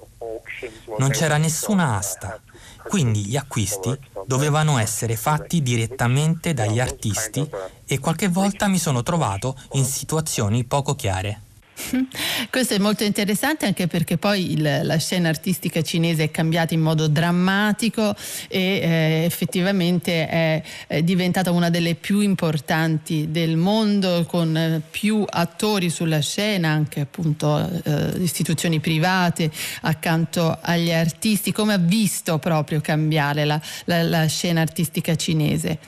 Non 0.98 1.10
c'era 1.10 1.36
nessuna 1.36 1.96
asta, 1.96 2.40
quindi 2.88 3.26
gli 3.26 3.36
acquisti 3.36 3.96
dovevano 4.28 4.76
essere 4.76 5.16
fatti 5.16 5.62
direttamente 5.62 6.52
dagli 6.52 6.78
artisti 6.80 7.48
e 7.86 7.98
qualche 7.98 8.28
volta 8.28 8.68
mi 8.68 8.78
sono 8.78 9.02
trovato 9.02 9.56
in 9.72 9.86
situazioni 9.86 10.64
poco 10.64 10.94
chiare. 10.94 11.47
Questo 12.50 12.74
è 12.74 12.78
molto 12.78 13.04
interessante 13.04 13.66
anche 13.66 13.86
perché 13.86 14.16
poi 14.16 14.52
il, 14.52 14.80
la 14.82 14.96
scena 14.98 15.28
artistica 15.28 15.82
cinese 15.82 16.24
è 16.24 16.30
cambiata 16.30 16.74
in 16.74 16.80
modo 16.80 17.06
drammatico 17.06 18.14
e 18.48 18.58
eh, 18.58 19.24
effettivamente 19.24 20.28
è, 20.28 20.62
è, 20.86 21.02
diventata 21.02 21.50
una 21.50 21.70
delle 21.70 21.94
più 21.94 22.20
importanti 22.20 23.30
del 23.30 23.56
mondo 23.56 24.24
con 24.26 24.82
più 24.90 25.24
attori 25.28 25.90
sulla 25.90 26.20
scena, 26.20 26.70
anche 26.70 27.00
appunto 27.00 27.70
eh, 27.84 28.12
istituzioni 28.18 28.80
private 28.80 29.50
accanto 29.82 30.58
agli 30.60 30.92
artisti. 30.92 31.52
Come 31.52 31.74
ha 31.74 31.78
visto 31.78 32.38
proprio 32.38 32.80
cambiare 32.80 33.44
la, 33.44 33.60
la, 33.84 34.02
la 34.02 34.26
scena 34.26 34.60
artistica 34.60 35.14
cinese? 35.14 35.78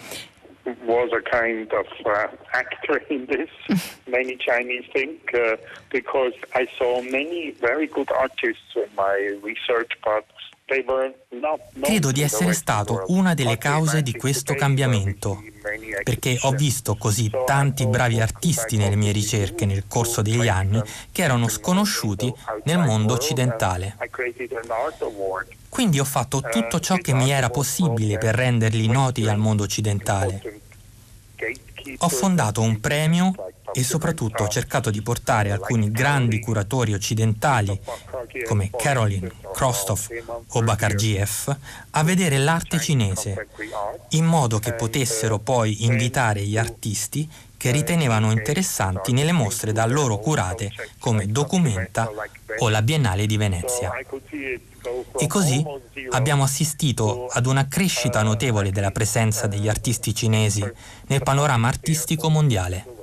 Was 0.85 1.11
a 1.13 1.23
kind 1.23 1.73
of 1.73 1.87
uh, 2.05 2.29
actor 2.53 2.99
in 3.11 3.27
this. 3.27 3.51
many 4.07 4.37
Chinese 4.37 4.85
think 4.93 5.33
uh, 5.35 5.57
because 5.91 6.35
I 6.55 6.67
saw 6.79 7.03
many 7.03 7.53
very 7.53 7.87
good 7.87 8.11
artists 8.13 8.75
in 8.75 8.89
my 8.97 9.39
research, 9.43 9.93
but 10.05 10.25
Credo 11.81 12.13
di 12.13 12.23
essere 12.23 12.53
stato 12.53 13.03
una 13.09 13.35
delle 13.35 13.59
cause 13.59 14.05
di 14.05 14.13
questo 14.13 14.55
cambiamento, 14.55 15.43
perché 16.05 16.39
ho 16.43 16.53
visto 16.53 16.95
così 16.95 17.29
tanti 17.45 17.89
bravi 17.89 18.21
artisti 18.21 18.77
nelle 18.77 18.95
mie 18.95 19.11
ricerche 19.11 19.67
nel 19.67 19.89
corso 19.89 20.23
degli 20.23 20.47
anni 20.47 20.81
che 21.11 21.23
erano 21.23 21.49
sconosciuti 21.49 22.33
nel 22.63 22.79
mondo 22.79 23.15
occidentale. 23.15 23.97
Quindi 25.71 25.99
ho 25.99 26.05
fatto 26.05 26.43
tutto 26.43 26.81
ciò 26.81 26.97
che 26.97 27.15
mi 27.15 27.31
era 27.31 27.49
possibile 27.49 28.19
per 28.19 28.35
renderli 28.35 28.87
noti 28.87 29.27
al 29.27 29.39
mondo 29.39 29.63
occidentale. 29.63 30.61
Ho 31.99 32.09
fondato 32.09 32.61
un 32.61 32.81
premio 32.81 33.33
e 33.73 33.85
soprattutto 33.85 34.43
ho 34.43 34.49
cercato 34.49 34.91
di 34.91 35.01
portare 35.01 35.53
alcuni 35.53 35.91
grandi 35.91 36.41
curatori 36.41 36.93
occidentali 36.93 37.81
come 38.47 38.71
Caroline 38.77 39.31
Krostov 39.55 40.09
o 40.49 40.63
Bakarjiev 40.63 41.57
a 41.91 42.03
vedere 42.03 42.39
l'arte 42.39 42.79
cinese 42.81 43.47
in 44.11 44.25
modo 44.25 44.59
che 44.59 44.75
potessero 44.75 45.39
poi 45.39 45.85
invitare 45.85 46.43
gli 46.43 46.59
artisti 46.59 47.31
che 47.61 47.73
ritenevano 47.73 48.31
interessanti 48.31 49.13
nelle 49.13 49.33
mostre 49.33 49.73
da 49.73 49.85
loro 49.85 50.17
curate 50.17 50.73
come 50.99 51.27
Documenta 51.27 52.11
o 52.61 52.69
la 52.71 52.81
Biennale 52.81 53.27
di 53.27 53.37
Venezia. 53.37 53.93
E 55.19 55.27
così 55.27 55.63
abbiamo 56.13 56.45
assistito 56.45 57.27
ad 57.27 57.45
una 57.45 57.69
crescita 57.69 58.23
notevole 58.23 58.71
della 58.73 58.93
presenza 58.93 59.47
degli 59.47 59.69
artisti 59.69 60.15
cinesi 60.15 60.67
nel 61.09 61.23
panorama 61.23 61.69
artistico 61.69 62.31
mondiale. 62.31 63.00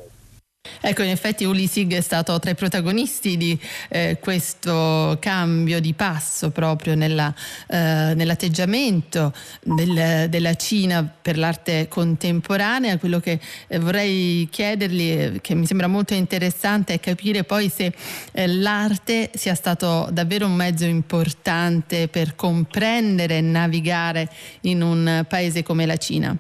Ecco, 0.82 1.04
in 1.04 1.10
effetti 1.10 1.44
Uli 1.46 1.68
Sig 1.68 1.94
è 1.94 2.02
stato 2.02 2.38
tra 2.40 2.52
i 2.52 2.56
protagonisti 2.56 3.38
di 3.38 3.60
eh, 3.90 4.18
questo 4.20 5.18
cambio 5.20 5.80
di 5.80 5.94
passo 5.94 6.52
proprio 6.52 6.96
nella, 6.96 7.34
eh, 7.68 8.14
nell'atteggiamento 8.16 9.34
del, 9.64 10.28
della 10.30 10.56
Cina 10.56 11.04
per 11.22 11.38
l'arte 11.38 11.88
contemporanea. 11.88 12.98
Quello 12.98 13.20
che 13.20 13.40
eh, 13.68 13.80
vorrei 13.80 14.48
chiedergli, 14.52 15.12
eh, 15.12 15.40
che 15.42 15.56
mi 15.56 15.66
sembra 15.66 15.88
molto 15.88 16.14
interessante, 16.14 16.94
è 16.94 17.00
capire 17.00 17.44
poi 17.44 17.70
se 17.70 17.94
eh, 18.32 18.48
l'arte 18.48 19.32
sia 19.34 19.56
stato 19.56 20.08
davvero 20.12 20.46
un 20.46 20.54
mezzo 20.54 20.86
importante 20.86 22.08
per 22.08 22.36
comprendere 22.36 23.38
e 23.38 23.42
navigare 23.42 24.30
in 24.62 24.82
un 24.82 25.26
paese 25.28 25.64
come 25.64 25.86
la 25.86 25.98
Cina. 25.98 26.36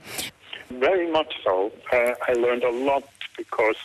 Very 0.70 1.10
much 1.10 1.34
so. 1.44 1.72
Uh, 1.92 2.14
I 2.28 2.34
learned 2.34 2.64
a 2.64 2.70
lot 2.70 3.04
because 3.36 3.78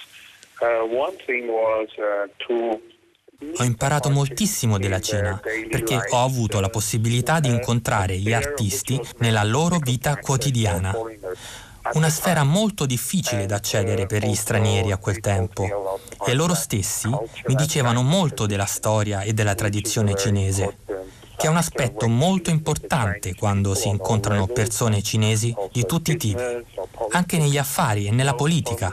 ho 3.58 3.64
imparato 3.64 4.10
moltissimo 4.10 4.78
della 4.78 5.00
Cina 5.00 5.40
perché 5.68 5.96
ho 5.96 6.22
avuto 6.22 6.60
la 6.60 6.68
possibilità 6.68 7.40
di 7.40 7.48
incontrare 7.48 8.16
gli 8.16 8.32
artisti 8.32 9.00
nella 9.18 9.42
loro 9.42 9.78
vita 9.78 10.16
quotidiana. 10.16 10.94
Una 11.94 12.08
sfera 12.08 12.44
molto 12.44 12.86
difficile 12.86 13.46
da 13.46 13.56
accedere 13.56 14.06
per 14.06 14.24
gli 14.24 14.34
stranieri 14.34 14.92
a 14.92 14.98
quel 14.98 15.18
tempo. 15.18 15.98
E 16.24 16.34
loro 16.34 16.54
stessi 16.54 17.08
mi 17.08 17.54
dicevano 17.56 18.02
molto 18.02 18.46
della 18.46 18.66
storia 18.66 19.22
e 19.22 19.32
della 19.32 19.56
tradizione 19.56 20.14
cinese, 20.14 20.78
che 21.36 21.48
è 21.48 21.50
un 21.50 21.56
aspetto 21.56 22.06
molto 22.06 22.50
importante 22.50 23.34
quando 23.34 23.74
si 23.74 23.88
incontrano 23.88 24.46
persone 24.46 25.02
cinesi 25.02 25.52
di 25.72 25.84
tutti 25.84 26.12
i 26.12 26.16
tipi, 26.16 26.42
anche 27.10 27.38
negli 27.38 27.58
affari 27.58 28.06
e 28.06 28.12
nella 28.12 28.34
politica. 28.34 28.92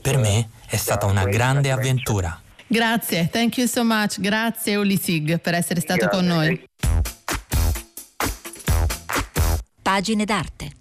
Per 0.00 0.16
me 0.18 0.48
è 0.66 0.76
stata 0.76 1.06
una 1.06 1.24
grande 1.24 1.70
avventura. 1.70 2.40
Grazie, 2.66 3.28
thank 3.30 3.56
you 3.56 3.66
so 3.66 3.84
much. 3.84 4.20
Grazie 4.20 4.76
Ulisig 4.76 5.38
per 5.38 5.54
essere 5.54 5.80
stato 5.80 6.08
con 6.08 6.26
noi. 6.26 6.62
Pagine 9.82 10.24
d'arte. 10.24 10.72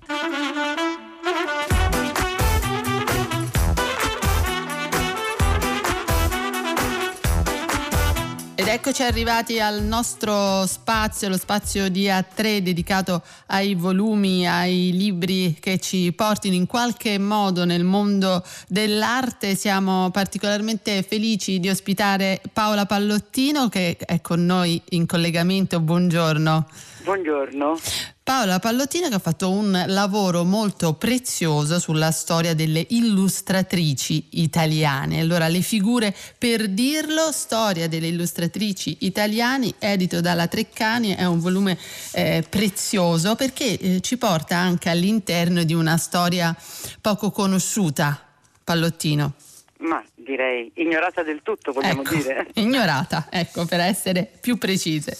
Ed 8.68 8.74
eccoci 8.74 9.02
arrivati 9.02 9.62
al 9.62 9.82
nostro 9.82 10.66
spazio, 10.66 11.30
lo 11.30 11.38
spazio 11.38 11.88
di 11.88 12.08
A3 12.08 12.58
dedicato 12.58 13.24
ai 13.46 13.76
volumi, 13.76 14.46
ai 14.46 14.92
libri 14.92 15.56
che 15.58 15.80
ci 15.80 16.12
portino 16.12 16.54
in 16.54 16.66
qualche 16.66 17.18
modo 17.18 17.64
nel 17.64 17.86
mondo 17.86 18.44
dell'arte. 18.68 19.56
Siamo 19.56 20.10
particolarmente 20.12 21.02
felici 21.02 21.62
di 21.62 21.70
ospitare 21.70 22.42
Paola 22.52 22.86
Pallottino 22.86 23.70
che 23.70 23.96
è 23.96 24.20
con 24.20 24.46
noi 24.46 24.82
in 24.90 25.06
collegamento. 25.06 25.80
Buongiorno. 25.80 26.68
Buongiorno. 27.08 27.80
Paola 28.22 28.60
Pallottino 28.60 29.08
che 29.08 29.16
ha 29.16 29.20
fatto 29.20 29.50
un 29.50 29.82
lavoro 29.88 30.44
molto 30.44 30.96
prezioso 30.96 31.80
sulla 31.80 32.12
storia 32.12 32.54
delle 32.54 32.86
illustratrici 32.90 34.42
italiane. 34.42 35.22
Allora, 35.22 35.48
le 35.48 35.62
figure 35.62 36.14
per 36.38 36.68
dirlo, 36.68 37.32
storia 37.32 37.88
delle 37.88 38.08
illustratrici 38.08 38.98
italiane, 39.06 39.76
edito 39.80 40.20
dalla 40.20 40.48
Treccani, 40.48 41.16
è 41.16 41.24
un 41.24 41.40
volume 41.40 41.78
eh, 42.12 42.44
prezioso 42.50 43.36
perché 43.36 43.80
eh, 43.80 44.02
ci 44.02 44.18
porta 44.18 44.58
anche 44.58 44.90
all'interno 44.90 45.64
di 45.64 45.74
una 45.74 45.96
storia 45.96 46.54
poco 47.00 47.32
conosciuta. 47.32 48.22
Pallottino. 48.66 49.34
Ma 49.78 50.04
direi 50.14 50.70
ignorata 50.74 51.24
del 51.24 51.40
tutto, 51.42 51.72
vogliamo 51.72 52.02
ecco, 52.02 52.16
dire. 52.16 52.48
Ignorata, 52.56 53.28
ecco, 53.30 53.66
per 53.66 53.80
essere 53.80 54.30
più 54.42 54.58
precise. 54.58 55.18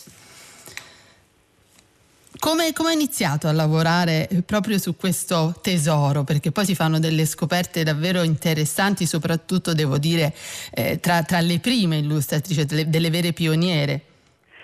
Come, 2.40 2.72
come 2.72 2.90
hai 2.90 2.96
iniziato 2.96 3.48
a 3.48 3.52
lavorare 3.52 4.28
proprio 4.46 4.78
su 4.78 4.96
questo 4.96 5.56
tesoro? 5.62 6.24
Perché 6.24 6.52
poi 6.52 6.66
si 6.66 6.76
fanno 6.76 7.00
delle 7.00 7.26
scoperte 7.26 7.84
davvero 7.84 8.22
interessanti, 8.22 9.06
soprattutto 9.06 9.74
devo 9.74 9.98
dire 9.98 10.34
eh, 10.74 11.00
tra, 11.00 11.24
tra, 11.24 11.40
le 11.40 11.60
prime 11.60 11.98
illustratrici, 11.98 12.66
delle, 12.66 12.90
delle, 12.90 13.10
vere 13.10 13.34
pioniere. 13.34 14.02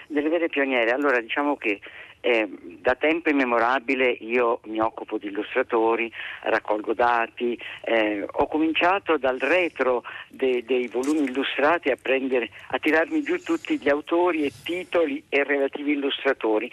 Delle 0.08 0.30
vere 0.30 0.50
pioniere, 0.50 0.92
allora 0.92 1.20
diciamo 1.20 1.56
che 1.58 1.80
eh, 2.22 2.48
da 2.80 2.96
tempo 2.96 3.30
immemorabile 3.30 4.10
io 4.12 4.60
mi 4.66 4.80
occupo 4.80 5.18
di 5.18 5.28
illustratori, 5.28 6.12
raccolgo 6.44 6.94
dati, 6.94 7.60
eh, 7.84 8.26
ho 8.30 8.48
cominciato 8.48 9.18
dal 9.18 9.40
retro 9.40 10.04
de, 10.30 10.64
dei 10.66 10.88
volumi 10.88 11.24
illustrati 11.24 11.90
a, 11.90 11.98
prendere, 12.00 12.50
a 12.68 12.78
tirarmi 12.78 13.24
giù 13.24 13.38
tutti 13.40 13.80
gli 13.80 13.90
autori 13.90 14.46
e 14.46 14.52
titoli 14.64 15.24
e 15.28 15.44
relativi 15.44 15.94
illustratori 15.94 16.72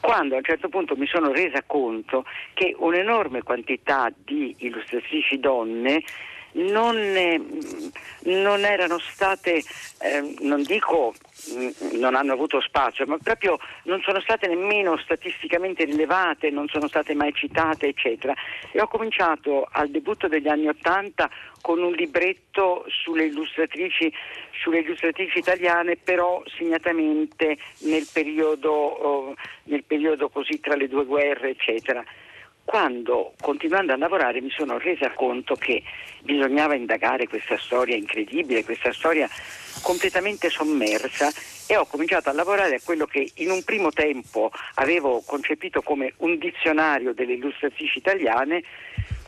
quando 0.00 0.34
a 0.34 0.38
un 0.38 0.44
certo 0.44 0.68
punto 0.68 0.96
mi 0.96 1.06
sono 1.06 1.32
resa 1.32 1.62
conto 1.66 2.24
che 2.54 2.74
un'enorme 2.78 3.42
quantità 3.42 4.12
di 4.24 4.54
illustratrici 4.58 5.38
donne 5.38 6.02
non, 6.52 6.96
eh, 6.96 7.40
non 8.24 8.64
erano 8.64 8.98
state, 8.98 9.62
eh, 10.00 10.34
non 10.40 10.62
dico 10.62 11.14
mm, 11.52 11.98
non 11.98 12.14
hanno 12.14 12.32
avuto 12.32 12.60
spazio, 12.60 13.04
ma 13.06 13.18
proprio 13.22 13.58
non 13.84 14.00
sono 14.02 14.20
state 14.20 14.46
nemmeno 14.48 14.96
statisticamente 14.98 15.84
rilevate, 15.84 16.50
non 16.50 16.68
sono 16.68 16.88
state 16.88 17.14
mai 17.14 17.32
citate, 17.34 17.88
eccetera. 17.88 18.34
E 18.72 18.80
ho 18.80 18.88
cominciato 18.88 19.68
al 19.70 19.90
debutto 19.90 20.28
degli 20.28 20.48
anni 20.48 20.68
Ottanta 20.68 21.28
con 21.60 21.82
un 21.82 21.92
libretto 21.92 22.84
sulle 22.88 23.24
illustratrici, 23.24 24.12
sulle 24.62 24.78
illustratrici 24.80 25.38
italiane, 25.38 25.96
però 25.96 26.42
segnatamente 26.56 27.58
nel 27.80 28.06
periodo, 28.10 28.70
oh, 28.70 29.34
periodo 29.88 30.28
così 30.28 30.60
tra 30.60 30.76
le 30.76 30.86
due 30.86 31.04
guerre, 31.04 31.50
eccetera. 31.50 32.04
quando 32.64 33.32
continuando 33.40 33.94
a 33.94 33.96
lavorare 33.96 34.42
mi 34.42 34.50
sono 34.50 34.76
resa 34.76 35.10
conto 35.14 35.54
che 35.54 35.82
bisognava 36.22 36.74
indagare 36.74 37.26
questa 37.26 37.56
storia 37.56 37.96
incredibile, 37.96 38.62
questa 38.62 38.92
storia 38.92 39.26
completamente 39.82 40.50
sommersa 40.50 41.32
e 41.66 41.76
ho 41.76 41.86
cominciato 41.86 42.28
a 42.28 42.34
lavorare 42.34 42.76
a 42.76 42.80
quello 42.84 43.06
che 43.06 43.30
in 43.36 43.50
un 43.50 43.64
primo 43.64 43.90
tempo 43.90 44.50
avevo 44.74 45.22
concepito 45.26 45.80
come 45.80 46.12
un 46.18 46.36
dizionario 46.36 47.14
delle 47.14 47.32
illustratrici 47.34 47.98
italiane 47.98 48.62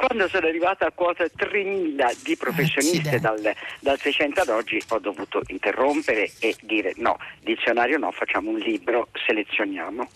quando 0.00 0.28
sono 0.28 0.46
arrivata 0.46 0.86
a 0.86 0.92
quota 0.92 1.24
3.000 1.24 2.16
di 2.22 2.34
professioniste 2.34 3.20
dal, 3.20 3.38
dal, 3.80 4.00
600 4.00 4.40
ad 4.40 4.48
oggi 4.48 4.82
ho 4.88 4.98
dovuto 4.98 5.42
interrompere 5.48 6.32
e 6.38 6.56
dire 6.62 6.94
no, 6.96 7.18
dizionario 7.42 7.98
no, 7.98 8.10
facciamo 8.10 8.48
un 8.48 8.56
libro, 8.56 9.08
selezioniamo. 9.26 10.08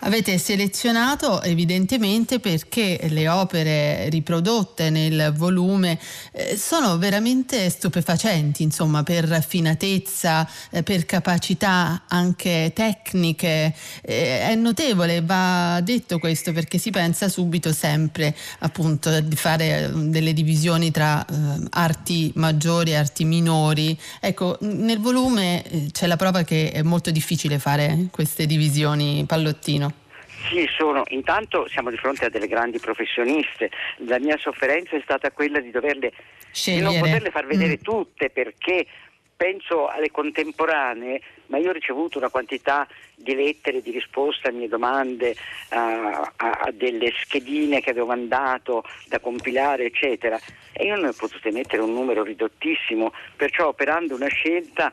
Avete 0.00 0.38
selezionato 0.38 1.40
evidentemente 1.42 2.40
perché 2.40 2.98
le 3.10 3.28
opere 3.28 4.08
riprodotte 4.08 4.90
nel 4.90 5.32
volume 5.36 6.00
eh, 6.32 6.56
sono 6.56 6.98
veramente 6.98 7.70
stupefacenti, 7.70 8.64
insomma, 8.64 9.04
per 9.04 9.24
raffinatezza, 9.24 10.48
eh, 10.72 10.82
per 10.82 11.04
capacità 11.06 12.04
anche 12.08 12.72
tecniche. 12.74 13.72
Eh, 14.02 14.48
è 14.48 14.54
notevole, 14.56 15.20
va 15.22 15.80
detto 15.80 16.18
questo 16.18 16.52
perché 16.52 16.78
si 16.78 16.90
pensa 16.90 17.28
subito 17.28 17.72
sempre 17.72 18.34
appunto 18.60 19.27
fare 19.36 19.84
eh, 19.84 19.88
delle 19.88 20.32
divisioni 20.32 20.90
tra 20.90 21.24
eh, 21.24 21.34
arti 21.70 22.32
maggiori 22.36 22.90
e 22.90 22.96
arti 22.96 23.24
minori. 23.24 23.98
Ecco, 24.20 24.56
nel 24.60 24.98
volume 24.98 25.64
eh, 25.64 25.86
c'è 25.92 26.06
la 26.06 26.16
prova 26.16 26.42
che 26.42 26.70
è 26.72 26.82
molto 26.82 27.10
difficile 27.10 27.58
fare 27.58 28.08
queste 28.10 28.46
divisioni 28.46 29.24
pallottino. 29.26 29.92
Sì, 30.48 30.66
sono. 30.76 31.02
Intanto 31.08 31.68
siamo 31.68 31.90
di 31.90 31.96
fronte 31.96 32.26
a 32.26 32.30
delle 32.30 32.46
grandi 32.46 32.78
professioniste. 32.78 33.70
La 34.06 34.18
mia 34.18 34.36
sofferenza 34.38 34.96
è 34.96 35.00
stata 35.02 35.30
quella 35.30 35.60
di 35.60 35.70
doverle 35.70 36.12
di 36.64 36.80
non 36.80 36.98
poterle 36.98 37.30
far 37.30 37.46
vedere 37.46 37.74
mm. 37.74 37.82
tutte 37.82 38.30
perché 38.30 38.86
penso 39.36 39.86
alle 39.86 40.10
contemporanee, 40.10 41.20
ma 41.48 41.58
io 41.58 41.70
ho 41.70 41.72
ricevuto 41.72 42.18
una 42.18 42.30
quantità 42.30 42.86
di 43.14 43.34
lettere 43.34 43.82
di 43.82 43.90
risposte 43.90 44.48
a 44.48 44.52
mie 44.52 44.68
domande, 44.68 45.34
a, 45.70 46.32
a, 46.36 46.50
a 46.50 46.70
delle 46.72 47.12
schedine 47.20 47.80
che 47.80 47.90
avevo 47.90 48.06
mandato 48.06 48.84
da 49.08 49.18
compilare, 49.18 49.84
eccetera, 49.84 50.38
e 50.72 50.86
io 50.86 50.96
ne 50.96 51.08
ho 51.08 51.12
potute 51.12 51.50
mettere 51.50 51.82
un 51.82 51.92
numero 51.92 52.22
ridottissimo, 52.22 53.12
perciò 53.36 53.68
operando 53.68 54.14
una 54.14 54.28
scelta 54.28 54.92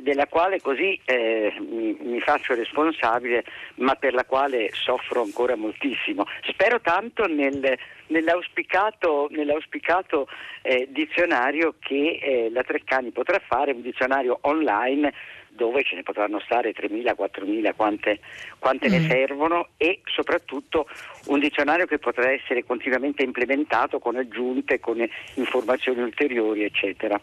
della 0.00 0.26
quale 0.26 0.60
così 0.60 0.98
eh, 1.04 1.54
mi, 1.58 1.96
mi, 2.00 2.20
faccio 2.20 2.54
responsabile, 2.54 3.44
ma 3.76 3.94
per 3.94 4.14
la 4.14 4.24
quale 4.24 4.70
soffro 4.72 5.22
ancora 5.22 5.56
moltissimo. 5.56 6.24
Spero 6.44 6.80
tanto 6.80 7.26
nel, 7.26 7.78
nell'auspicato, 8.08 9.28
nell'auspicato 9.30 10.26
eh, 10.62 10.88
dizionario 10.90 11.74
che 11.78 12.18
eh, 12.20 12.50
la 12.50 12.62
Treccani 12.62 13.10
potrà 13.10 13.38
fare, 13.46 13.72
un 13.72 13.82
dizionario 13.82 14.38
online 14.42 15.12
dove 15.50 15.82
ce 15.84 15.96
ne 15.96 16.02
potranno 16.02 16.40
stare 16.40 16.72
3.000, 16.72 17.14
4.000, 17.18 17.74
quante, 17.76 18.20
quante 18.58 18.88
mm. 18.88 18.92
ne 18.92 19.08
servono 19.08 19.68
e 19.76 20.00
soprattutto 20.04 20.86
un 21.26 21.38
dizionario 21.38 21.86
che 21.86 21.98
potrà 21.98 22.30
essere 22.30 22.64
continuamente 22.64 23.22
implementato 23.22 23.98
con 23.98 24.16
aggiunte, 24.16 24.80
con 24.80 24.96
informazioni 25.34 26.00
ulteriori, 26.00 26.64
eccetera. 26.64 27.20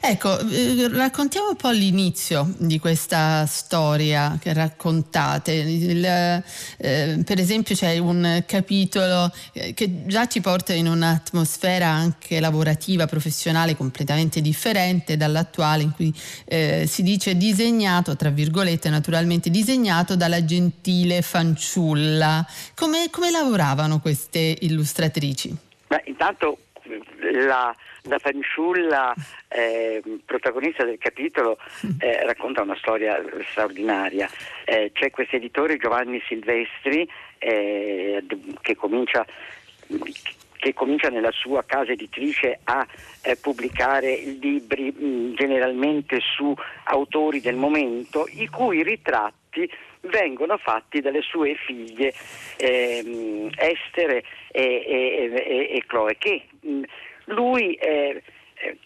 Ecco, 0.00 0.38
eh, 0.38 0.88
raccontiamo 0.90 1.50
un 1.50 1.56
po' 1.56 1.70
l'inizio 1.70 2.46
di 2.58 2.78
questa 2.78 3.46
storia 3.46 4.36
che 4.40 4.52
raccontate. 4.52 5.52
Il, 5.52 6.04
eh, 6.04 7.22
per 7.24 7.38
esempio 7.38 7.74
c'è 7.74 7.98
un 7.98 8.42
capitolo 8.46 9.30
eh, 9.52 9.74
che 9.74 10.06
già 10.06 10.26
ci 10.26 10.40
porta 10.40 10.72
in 10.72 10.86
un'atmosfera 10.86 11.86
anche 11.86 12.40
lavorativa, 12.40 13.06
professionale 13.06 13.76
completamente 13.76 14.40
differente 14.40 15.16
dall'attuale 15.16 15.82
in 15.82 15.92
cui 15.92 16.12
eh, 16.46 16.84
si 16.86 17.02
dice 17.02 17.36
disegnato, 17.66 18.14
tra 18.16 18.30
virgolette 18.30 18.88
naturalmente 18.88 19.50
disegnato 19.50 20.14
dalla 20.14 20.44
gentile 20.44 21.20
fanciulla. 21.22 22.46
Come, 22.76 23.08
come 23.10 23.30
lavoravano 23.30 23.98
queste 23.98 24.56
illustratrici? 24.60 25.54
Beh, 25.88 26.02
intanto 26.04 26.58
la, 27.32 27.74
la 28.02 28.18
fanciulla 28.18 29.12
eh, 29.48 30.00
protagonista 30.24 30.84
del 30.84 30.98
capitolo 30.98 31.58
eh, 31.98 32.24
racconta 32.24 32.62
una 32.62 32.76
storia 32.76 33.20
straordinaria. 33.50 34.28
Eh, 34.64 34.92
c'è 34.94 35.10
questo 35.10 35.34
editore 35.34 35.76
Giovanni 35.76 36.22
Silvestri 36.28 37.08
eh, 37.38 38.24
che 38.60 38.76
comincia 38.76 39.26
che 40.66 40.74
comincia 40.74 41.08
nella 41.10 41.30
sua 41.30 41.62
casa 41.64 41.92
editrice 41.92 42.58
a 42.64 42.84
eh, 43.22 43.36
pubblicare 43.36 44.16
libri 44.40 44.90
mh, 44.90 45.34
generalmente 45.34 46.18
su 46.20 46.52
autori 46.84 47.40
del 47.40 47.54
momento, 47.54 48.26
i 48.32 48.48
cui 48.48 48.82
ritratti 48.82 49.70
vengono 50.00 50.56
fatti 50.56 51.00
dalle 51.00 51.22
sue 51.22 51.54
figlie 51.54 52.12
ehm, 52.56 53.50
Estere 53.56 54.24
e, 54.50 54.62
e, 54.62 55.30
e, 55.34 55.76
e, 55.76 55.84
Chloe, 55.86 56.16
che 56.18 56.46
mh, 56.60 56.82
lui, 57.26 57.74
eh, 57.74 57.88
eh, 57.88 58.22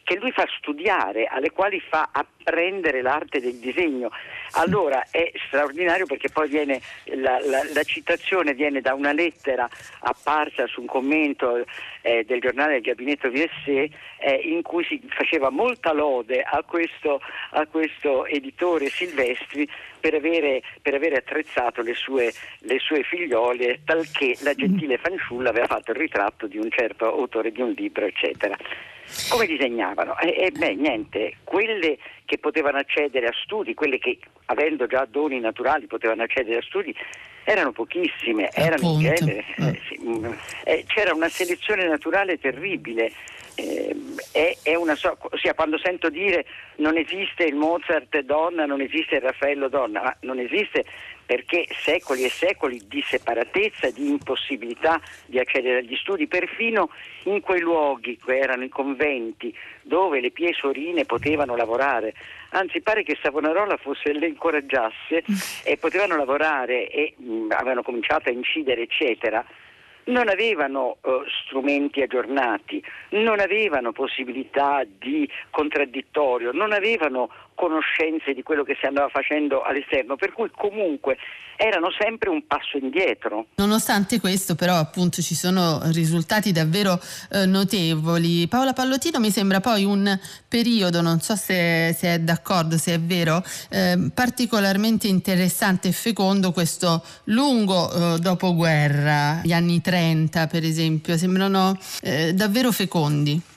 che 0.03 0.17
lui 0.17 0.33
fa 0.33 0.47
studiare, 0.59 1.27
alle 1.27 1.51
quali 1.51 1.81
fa 1.81 2.11
apprendere 2.13 3.03
l'arte 3.03 3.41
del 3.41 3.57
disegno. 3.57 4.11
Allora 4.53 5.07
è 5.11 5.31
straordinario 5.47 6.07
perché 6.07 6.29
poi 6.29 6.49
viene, 6.49 6.81
la, 7.05 7.39
la, 7.41 7.63
la, 7.73 7.83
citazione 7.85 8.55
viene 8.55 8.81
da 8.81 8.95
una 8.95 9.13
lettera 9.13 9.69
apparsa 10.01 10.67
su 10.67 10.81
un 10.81 10.87
commento 10.87 11.65
eh, 12.03 12.25
del 12.25 12.41
giornale 12.41 12.73
del 12.73 12.83
gabinetto 12.83 13.31
VSE 13.31 13.91
eh, 14.19 14.35
in 14.45 14.63
cui 14.63 14.85
si 14.85 15.01
faceva 15.09 15.51
molta 15.51 15.93
lode 15.93 16.43
a 16.43 16.63
questo, 16.65 17.21
a 17.51 17.67
questo 17.67 18.27
editore 18.27 18.89
Silvestri 18.89 19.69
per 20.01 20.15
avere, 20.15 20.63
per 20.83 20.95
avere 20.95 21.17
attrezzato 21.17 21.83
le 21.83 21.95
sue, 21.95 22.33
le 22.61 22.79
sue, 22.79 23.03
figliole, 23.03 23.81
talché 23.85 24.35
la 24.43 24.55
gentile 24.55 24.99
fanciulla 24.99 25.51
aveva 25.51 25.67
fatto 25.67 25.93
il 25.93 25.99
ritratto 25.99 26.47
di 26.47 26.59
un 26.59 26.71
certo 26.71 27.07
autore 27.07 27.53
di 27.53 27.61
un 27.61 27.71
libro, 27.71 28.07
eccetera. 28.07 28.57
Come 29.29 29.47
disegnavano? 29.47 30.19
E 30.19 30.29
eh, 30.29 30.45
eh, 30.47 30.51
beh, 30.51 30.75
niente, 30.75 31.37
quelle 31.45 31.99
che 32.25 32.39
potevano 32.39 32.79
accedere 32.79 33.27
a 33.27 33.35
studi, 33.43 33.75
quelle 33.75 33.99
che 33.99 34.19
avendo 34.47 34.87
già 34.87 35.07
doni 35.09 35.41
naturali 35.41 35.87
potevano 35.87 36.23
accedere 36.23 36.59
a 36.59 36.63
studi, 36.63 36.95
erano 37.45 37.73
pochissime, 37.73 38.51
erano 38.53 38.93
in 38.93 39.01
genere, 39.01 39.45
eh, 39.57 39.81
sì, 39.89 39.99
mm, 40.01 40.25
eh, 40.65 40.85
c'era 40.87 41.15
una 41.15 41.29
selezione 41.29 41.87
naturale 41.87 42.39
terribile. 42.39 43.13
Eh, 43.57 43.95
è, 44.31 44.57
è 44.63 44.75
una 44.77 44.95
so- 44.95 45.19
ossia, 45.21 45.55
quando 45.55 45.77
sento 45.77 46.09
dire 46.09 46.47
non 46.77 46.97
esiste 46.97 47.45
il 47.45 47.57
Mozart 47.57 48.21
donna, 48.21 48.65
non 48.65 48.81
esiste 48.81 49.17
il 49.17 49.23
Raffaello 49.23 49.69
donna, 49.69 50.03
ma 50.03 50.17
non 50.21 50.39
esiste 50.39 50.85
perché 51.31 51.65
secoli 51.71 52.25
e 52.25 52.29
secoli 52.29 52.81
di 52.89 53.01
separatezza, 53.07 53.89
di 53.91 54.09
impossibilità 54.09 55.01
di 55.27 55.39
accedere 55.39 55.79
agli 55.79 55.95
studi, 55.95 56.27
perfino 56.27 56.91
in 57.27 57.41
quei 57.41 57.61
luoghi 57.61 58.19
che 58.19 58.37
erano 58.37 58.65
i 58.65 58.69
conventi 58.69 59.57
dove 59.83 60.19
le 60.19 60.33
pie 60.33 60.53
sorine 60.53 61.05
potevano 61.05 61.55
lavorare, 61.55 62.15
anzi 62.49 62.81
pare 62.81 63.05
che 63.05 63.17
Savonarola 63.23 63.77
fosse 63.77 64.13
le 64.13 64.27
incoraggiasse 64.27 65.23
e 65.63 65.77
potevano 65.77 66.17
lavorare 66.17 66.89
e 66.89 67.15
mh, 67.17 67.51
avevano 67.51 67.85
cominciato 67.85 68.29
a 68.29 68.33
incidere 68.33 68.83
eccetera, 68.83 69.47
non 70.07 70.29
avevano 70.29 70.97
uh, 71.03 71.23
strumenti 71.45 72.03
aggiornati, 72.03 72.83
non 73.11 73.39
avevano 73.39 73.93
possibilità 73.93 74.83
di 74.85 75.31
contraddittorio, 75.51 76.51
non 76.51 76.73
avevano 76.73 77.31
conoscenze 77.55 78.33
di 78.33 78.43
quello 78.43 78.65
che 78.65 78.77
si 78.81 78.87
andava 78.87 79.09
facendo 79.09 79.63
all'esterno, 79.63 80.17
per 80.17 80.33
cui 80.33 80.51
comunque 80.55 81.17
erano 81.57 81.89
sempre 81.99 82.31
un 82.31 82.47
passo 82.47 82.79
indietro. 82.79 83.47
Nonostante 83.57 84.19
questo 84.19 84.55
però 84.55 84.77
appunto 84.77 85.21
ci 85.21 85.35
sono 85.35 85.81
risultati 85.93 86.53
davvero 86.53 86.99
eh, 87.31 87.45
notevoli. 87.45 88.49
Paola 88.49 88.73
Pallottino 88.73 89.19
mi 89.19 89.31
sembra 89.31 89.61
poi 89.61 89.85
un 89.85 90.19
periodo, 90.49 91.03
non 91.03 91.21
so 91.21 91.37
se, 91.37 91.95
se 91.97 92.15
è 92.15 92.19
d'accordo, 92.19 92.79
se 92.79 92.95
è 92.95 93.01
vero, 93.01 93.43
eh, 93.69 94.11
particolarmente 94.15 95.07
interessante 95.07 95.89
e 95.89 95.93
fecondo 95.93 96.53
questo 96.53 97.05
lungo 97.25 97.93
eh, 97.93 98.19
dopoguerra, 98.19 99.41
gli 99.45 99.53
anni 99.53 99.83
30 99.83 100.47
per 100.47 100.65
esempio, 100.65 101.19
sembrano 101.19 101.79
eh, 102.03 102.33
davvero 102.33 102.73
fecondi. 102.73 103.50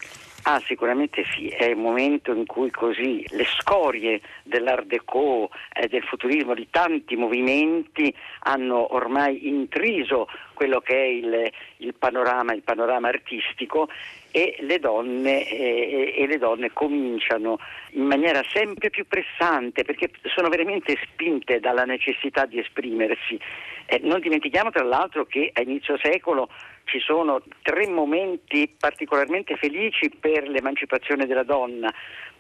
Ah, 0.45 0.59
sicuramente 0.65 1.23
sì, 1.33 1.47
è 1.47 1.65
il 1.65 1.77
momento 1.77 2.33
in 2.33 2.45
cui 2.45 2.69
così 2.69 3.25
le 3.29 3.45
scorie 3.45 4.19
dell'Art 4.43 4.87
Deco 4.87 5.49
e 5.71 5.87
del 5.87 6.03
futurismo 6.03 6.53
di 6.53 6.67
tanti 6.69 7.15
movimenti 7.15 8.13
hanno 8.39 8.93
ormai 8.93 9.47
intriso 9.47 10.27
quello 10.53 10.81
che 10.81 10.95
è 10.95 11.05
il, 11.05 11.51
il, 11.77 11.93
panorama, 11.93 12.53
il 12.53 12.61
panorama 12.61 13.07
artistico 13.07 13.87
e 14.35 14.55
le 14.61 14.79
donne, 14.79 15.47
eh, 15.47 16.15
e 16.17 16.25
le 16.25 16.39
donne 16.39 16.73
cominciano 16.73 17.59
in 17.91 18.05
maniera 18.05 18.41
sempre 18.51 18.89
più 18.89 19.05
pressante 19.05 19.83
perché 19.83 20.09
sono 20.23 20.49
veramente 20.49 20.97
spinte 21.03 21.59
dalla 21.59 21.83
necessità 21.83 22.47
di 22.47 22.57
esprimersi. 22.57 23.39
Eh, 23.85 23.99
non 24.01 24.21
dimentichiamo 24.21 24.71
tra 24.71 24.83
l'altro 24.83 25.25
che 25.25 25.51
a 25.53 25.61
inizio 25.61 25.99
secolo 26.01 26.49
ci 26.85 26.97
sono 26.99 27.43
tre 27.61 27.87
momenti 27.87 28.73
particolarmente 28.75 29.55
felici 29.55 30.09
per 30.09 30.47
l'emancipazione 30.49 31.27
della 31.27 31.43
donna 31.43 31.93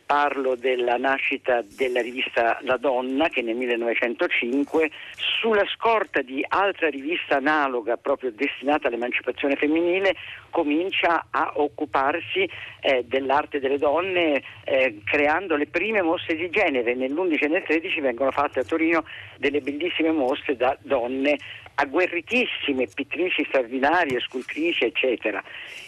parlo 0.05 0.55
della 0.55 0.97
nascita 0.97 1.63
della 1.75 2.01
rivista 2.01 2.57
La 2.61 2.77
Donna 2.77 3.29
che 3.29 3.41
nel 3.41 3.55
1905 3.55 4.91
sulla 5.15 5.65
scorta 5.75 6.21
di 6.21 6.45
altra 6.47 6.89
rivista 6.89 7.37
analoga 7.37 7.97
proprio 7.97 8.31
destinata 8.31 8.87
all'emancipazione 8.87 9.55
femminile 9.55 10.15
comincia 10.49 11.27
a 11.29 11.53
occuparsi 11.55 12.47
eh, 12.81 13.03
dell'arte 13.05 13.59
delle 13.59 13.77
donne 13.77 14.43
eh, 14.63 15.01
creando 15.03 15.55
le 15.55 15.67
prime 15.67 16.01
mostre 16.01 16.35
di 16.35 16.49
genere. 16.49 16.93
Nell'11 16.93 17.43
e 17.43 17.47
nel 17.47 17.63
13 17.63 17.99
vengono 18.01 18.31
fatte 18.31 18.59
a 18.59 18.63
Torino 18.63 19.03
delle 19.37 19.61
bellissime 19.61 20.11
mostre 20.11 20.55
da 20.55 20.77
donne 20.81 21.37
agguerritissime, 21.75 22.87
pittrici 22.93 23.43
straordinarie, 23.45 24.19
scultrici 24.19 24.85
eccetera. 24.85 25.43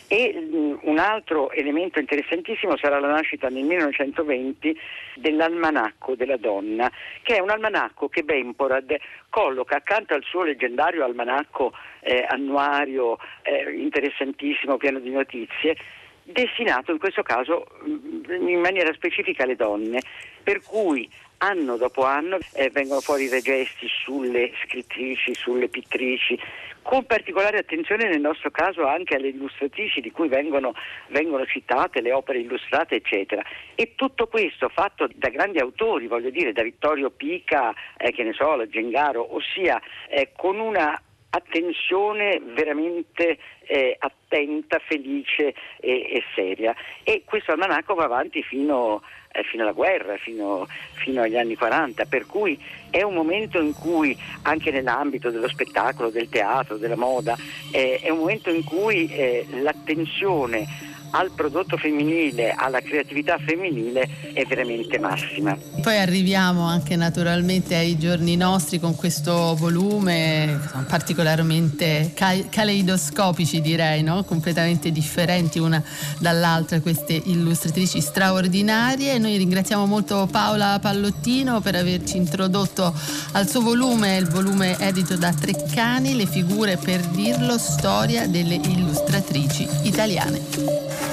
E 0.08 0.34
mh, 0.34 0.80
un 0.84 0.98
altro 1.00 1.52
elemento 1.52 2.00
interessantissimo 2.00 2.78
sarà 2.78 3.00
la 3.00 3.08
nascita 3.08 3.50
nel 3.50 3.63
1920 3.63 4.78
dell'almanacco 5.15 6.15
della 6.15 6.38
donna, 6.38 6.91
che 7.24 7.36
è 7.36 7.39
un 7.39 7.50
almanacco 7.50 8.08
che 8.08 8.24
Bemporad 8.24 8.95
colloca 9.30 9.78
accanto 9.78 10.13
al 10.13 10.24
suo 10.24 10.43
leggendario 10.43 11.04
almanacco 11.04 11.74
eh, 12.02 12.26
annuario 12.28 13.17
eh, 13.41 13.71
interessantissimo, 13.71 14.78
pieno 14.78 15.00
di 15.00 15.10
notizie, 15.10 15.76
destinato 16.24 16.91
in 16.91 16.98
questo 16.98 17.21
caso 17.21 17.67
in 17.86 18.60
maniera 18.60 18.91
specifica 18.93 19.43
alle 19.43 19.56
donne, 19.56 20.02
per 20.43 20.62
cui 20.62 21.10
anno 21.39 21.78
dopo 21.78 22.04
anno 22.04 22.38
eh, 22.54 22.69
vengono 22.71 23.02
fuori 23.02 23.28
dei 23.28 23.41
gesti 23.41 23.88
sulle 23.88 24.52
scrittrici, 24.63 25.34
sulle 25.34 25.67
pittrici, 25.67 26.39
con 26.82 27.06
particolare 27.06 27.58
attenzione 27.58 28.08
nel 28.08 28.21
nostro 28.21 28.52
caso 28.52 28.86
anche 28.86 29.15
alle 29.15 29.30
illustratrici 29.30 30.02
di 30.02 30.12
cui 30.12 30.28
vengono, 30.28 30.74
vengono 31.08 31.45
citate 31.45 32.02
le 32.02 32.12
opere 32.12 32.39
illustrate, 32.39 32.95
eccetera. 32.95 33.43
E 33.74 33.93
tutto 33.95 34.28
questo 34.28 34.69
fatto 34.69 35.08
da 35.15 35.30
grandi 35.30 35.58
autori, 35.58 36.08
voglio 36.08 36.30
dire, 36.30 36.54
da 36.54 36.62
Vittorio 36.62 37.10
Pica, 37.10 37.74
eh, 37.98 38.12
che 38.12 38.24
ne 38.24 38.34
so, 38.34 38.56
la 38.56 38.67
Gengaro, 38.67 39.34
ossia 39.36 39.82
eh, 40.10 40.32
con 40.36 40.60
una 40.60 41.00
attenzione 41.36 42.39
veramente 42.54 43.38
eh, 43.67 43.95
attenta, 44.00 44.80
felice 44.80 45.54
e, 45.80 46.13
e, 46.13 46.24
seria. 46.34 46.74
E 47.04 47.24
questo 47.26 47.52
almanacco 47.52 47.93
va 47.93 48.06
avanti 48.06 48.41
fino 48.41 49.02
fino 49.43 49.63
alla 49.63 49.71
guerra, 49.71 50.17
fino, 50.17 50.67
fino, 50.93 51.21
agli 51.21 51.38
anni 51.38 51.56
40, 51.56 52.06
per 52.06 52.26
cui 52.26 52.60
è 52.89 53.02
un 53.02 53.13
momento 53.13 53.60
in 53.60 53.74
cui 53.74 54.17
anche 54.43 54.71
nell'ambito 54.71 55.30
dello 55.30 55.48
spettacolo, 55.48 56.10
del 56.10 56.30
teatro, 56.30 56.78
della 56.78 56.95
moda, 56.95 57.36
eh, 57.71 58.00
è 58.02 58.10
un 58.10 58.19
momento 58.19 58.50
in 58.50 58.63
cui 58.63 59.08
eh, 59.08 59.45
l'attenzione 59.62 60.93
al 61.15 61.32
prodotto 61.32 61.78
femminile, 61.78 62.51
alla 62.51 62.82
creatività 62.82 63.38
femminile 63.38 64.08
è 64.34 64.43
veramente 64.45 64.99
massima. 64.99 65.58
Poi 65.82 65.97
arriviamo 65.97 66.63
anche 66.63 66.95
naturalmente 66.97 67.75
ai 67.75 67.97
giorni 67.97 68.36
nostri 68.36 68.80
con 68.80 68.95
questo 68.95 69.56
volume 69.56 70.60
particolarmente 70.88 72.13
caleidoscopici 72.13 73.62
direi, 73.62 74.04
no? 74.04 74.23
completamente 74.23 74.91
differenti 74.91 75.60
una 75.60 75.82
dall'altra 76.19 76.82
queste 76.82 77.13
illustratrici 77.13 78.01
straordinarie. 78.01 79.17
Noi 79.17 79.38
ringraziamo 79.38 79.86
molto 79.86 80.28
Paola 80.30 80.80
Pallottino 80.80 81.62
per 81.62 81.75
averci 81.75 82.17
introdotto 82.17 82.93
al 83.32 83.47
suo 83.47 83.62
volume, 83.62 84.17
il 84.17 84.28
volume 84.28 84.78
edito 84.80 85.15
da 85.15 85.32
Treccani, 85.34 86.15
Le 86.15 86.25
figure 86.25 86.78
per 86.78 86.99
dirlo, 87.08 87.58
storia 87.58 88.28
delle 88.28 88.56
illustratrici 88.56 89.67
italiane. 89.84 91.05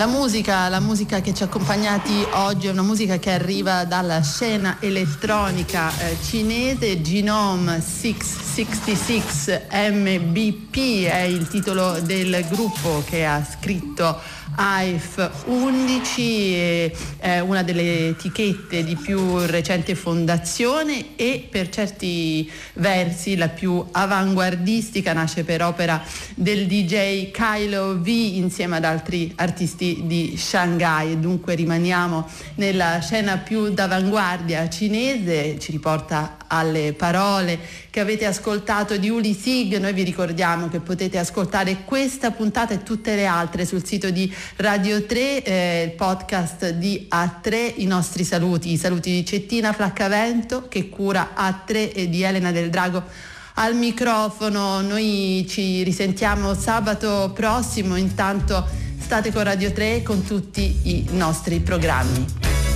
La 0.00 0.06
musica, 0.06 0.70
la 0.70 0.80
musica 0.80 1.20
che 1.20 1.34
ci 1.34 1.42
ha 1.42 1.44
accompagnati 1.44 2.26
oggi 2.32 2.68
è 2.68 2.70
una 2.70 2.80
musica 2.80 3.18
che 3.18 3.32
arriva 3.32 3.84
dalla 3.84 4.22
scena 4.22 4.78
elettronica 4.80 5.92
eh, 5.98 6.16
cinese, 6.24 7.02
Genome 7.02 7.82
666 7.82 9.92
MBP 9.92 11.04
è 11.04 11.20
il 11.20 11.46
titolo 11.48 12.00
del 12.00 12.46
gruppo 12.48 13.02
che 13.04 13.26
ha 13.26 13.44
scritto 13.60 14.18
AIF 14.56 15.44
11, 15.44 16.92
è 17.18 17.38
una 17.40 17.62
delle 17.62 18.08
etichette 18.08 18.82
di 18.82 18.96
più 18.96 19.38
recente 19.44 19.94
fondazione 19.94 21.14
e 21.16 21.46
per 21.48 21.68
certi 21.68 22.50
versi 22.74 23.36
la 23.36 23.48
più 23.48 23.84
avanguardistica, 23.92 25.12
nasce 25.12 25.44
per 25.44 25.62
opera 25.62 26.02
del 26.34 26.66
DJ 26.66 27.30
Kylo 27.30 27.98
V 28.00 28.06
insieme 28.06 28.76
ad 28.76 28.84
altri 28.84 29.30
artisti 29.36 30.02
di 30.04 30.36
Shanghai. 30.38 31.20
Dunque 31.20 31.54
rimaniamo 31.54 32.26
nella 32.56 32.98
scena 33.00 33.36
più 33.36 33.68
d'avanguardia 33.68 34.68
cinese, 34.70 35.58
ci 35.58 35.70
riporta 35.70 36.39
alle 36.50 36.92
parole 36.92 37.58
che 37.90 38.00
avete 38.00 38.26
ascoltato 38.26 38.96
di 38.96 39.08
Uli 39.08 39.34
Sig. 39.34 39.76
Noi 39.78 39.92
vi 39.92 40.02
ricordiamo 40.02 40.68
che 40.68 40.80
potete 40.80 41.18
ascoltare 41.18 41.82
questa 41.84 42.30
puntata 42.30 42.74
e 42.74 42.82
tutte 42.82 43.14
le 43.14 43.26
altre 43.26 43.64
sul 43.64 43.84
sito 43.84 44.10
di 44.10 44.32
Radio 44.56 45.04
3, 45.04 45.42
eh, 45.42 45.82
il 45.84 45.92
podcast 45.92 46.70
di 46.70 47.08
A3, 47.10 47.74
i 47.76 47.86
nostri 47.86 48.24
saluti, 48.24 48.72
i 48.72 48.76
saluti 48.76 49.10
di 49.10 49.24
Cettina 49.24 49.72
Flaccavento 49.72 50.68
che 50.68 50.88
cura 50.88 51.30
A3 51.36 51.92
e 51.94 52.08
di 52.08 52.22
Elena 52.22 52.52
del 52.52 52.70
Drago 52.70 53.02
al 53.54 53.74
microfono. 53.74 54.80
Noi 54.80 55.46
ci 55.48 55.82
risentiamo 55.82 56.54
sabato 56.54 57.30
prossimo, 57.34 57.96
intanto 57.96 58.66
state 58.98 59.32
con 59.32 59.42
Radio 59.42 59.72
3 59.72 60.02
con 60.02 60.22
tutti 60.22 60.80
i 60.84 61.06
nostri 61.10 61.60
programmi. 61.60 62.69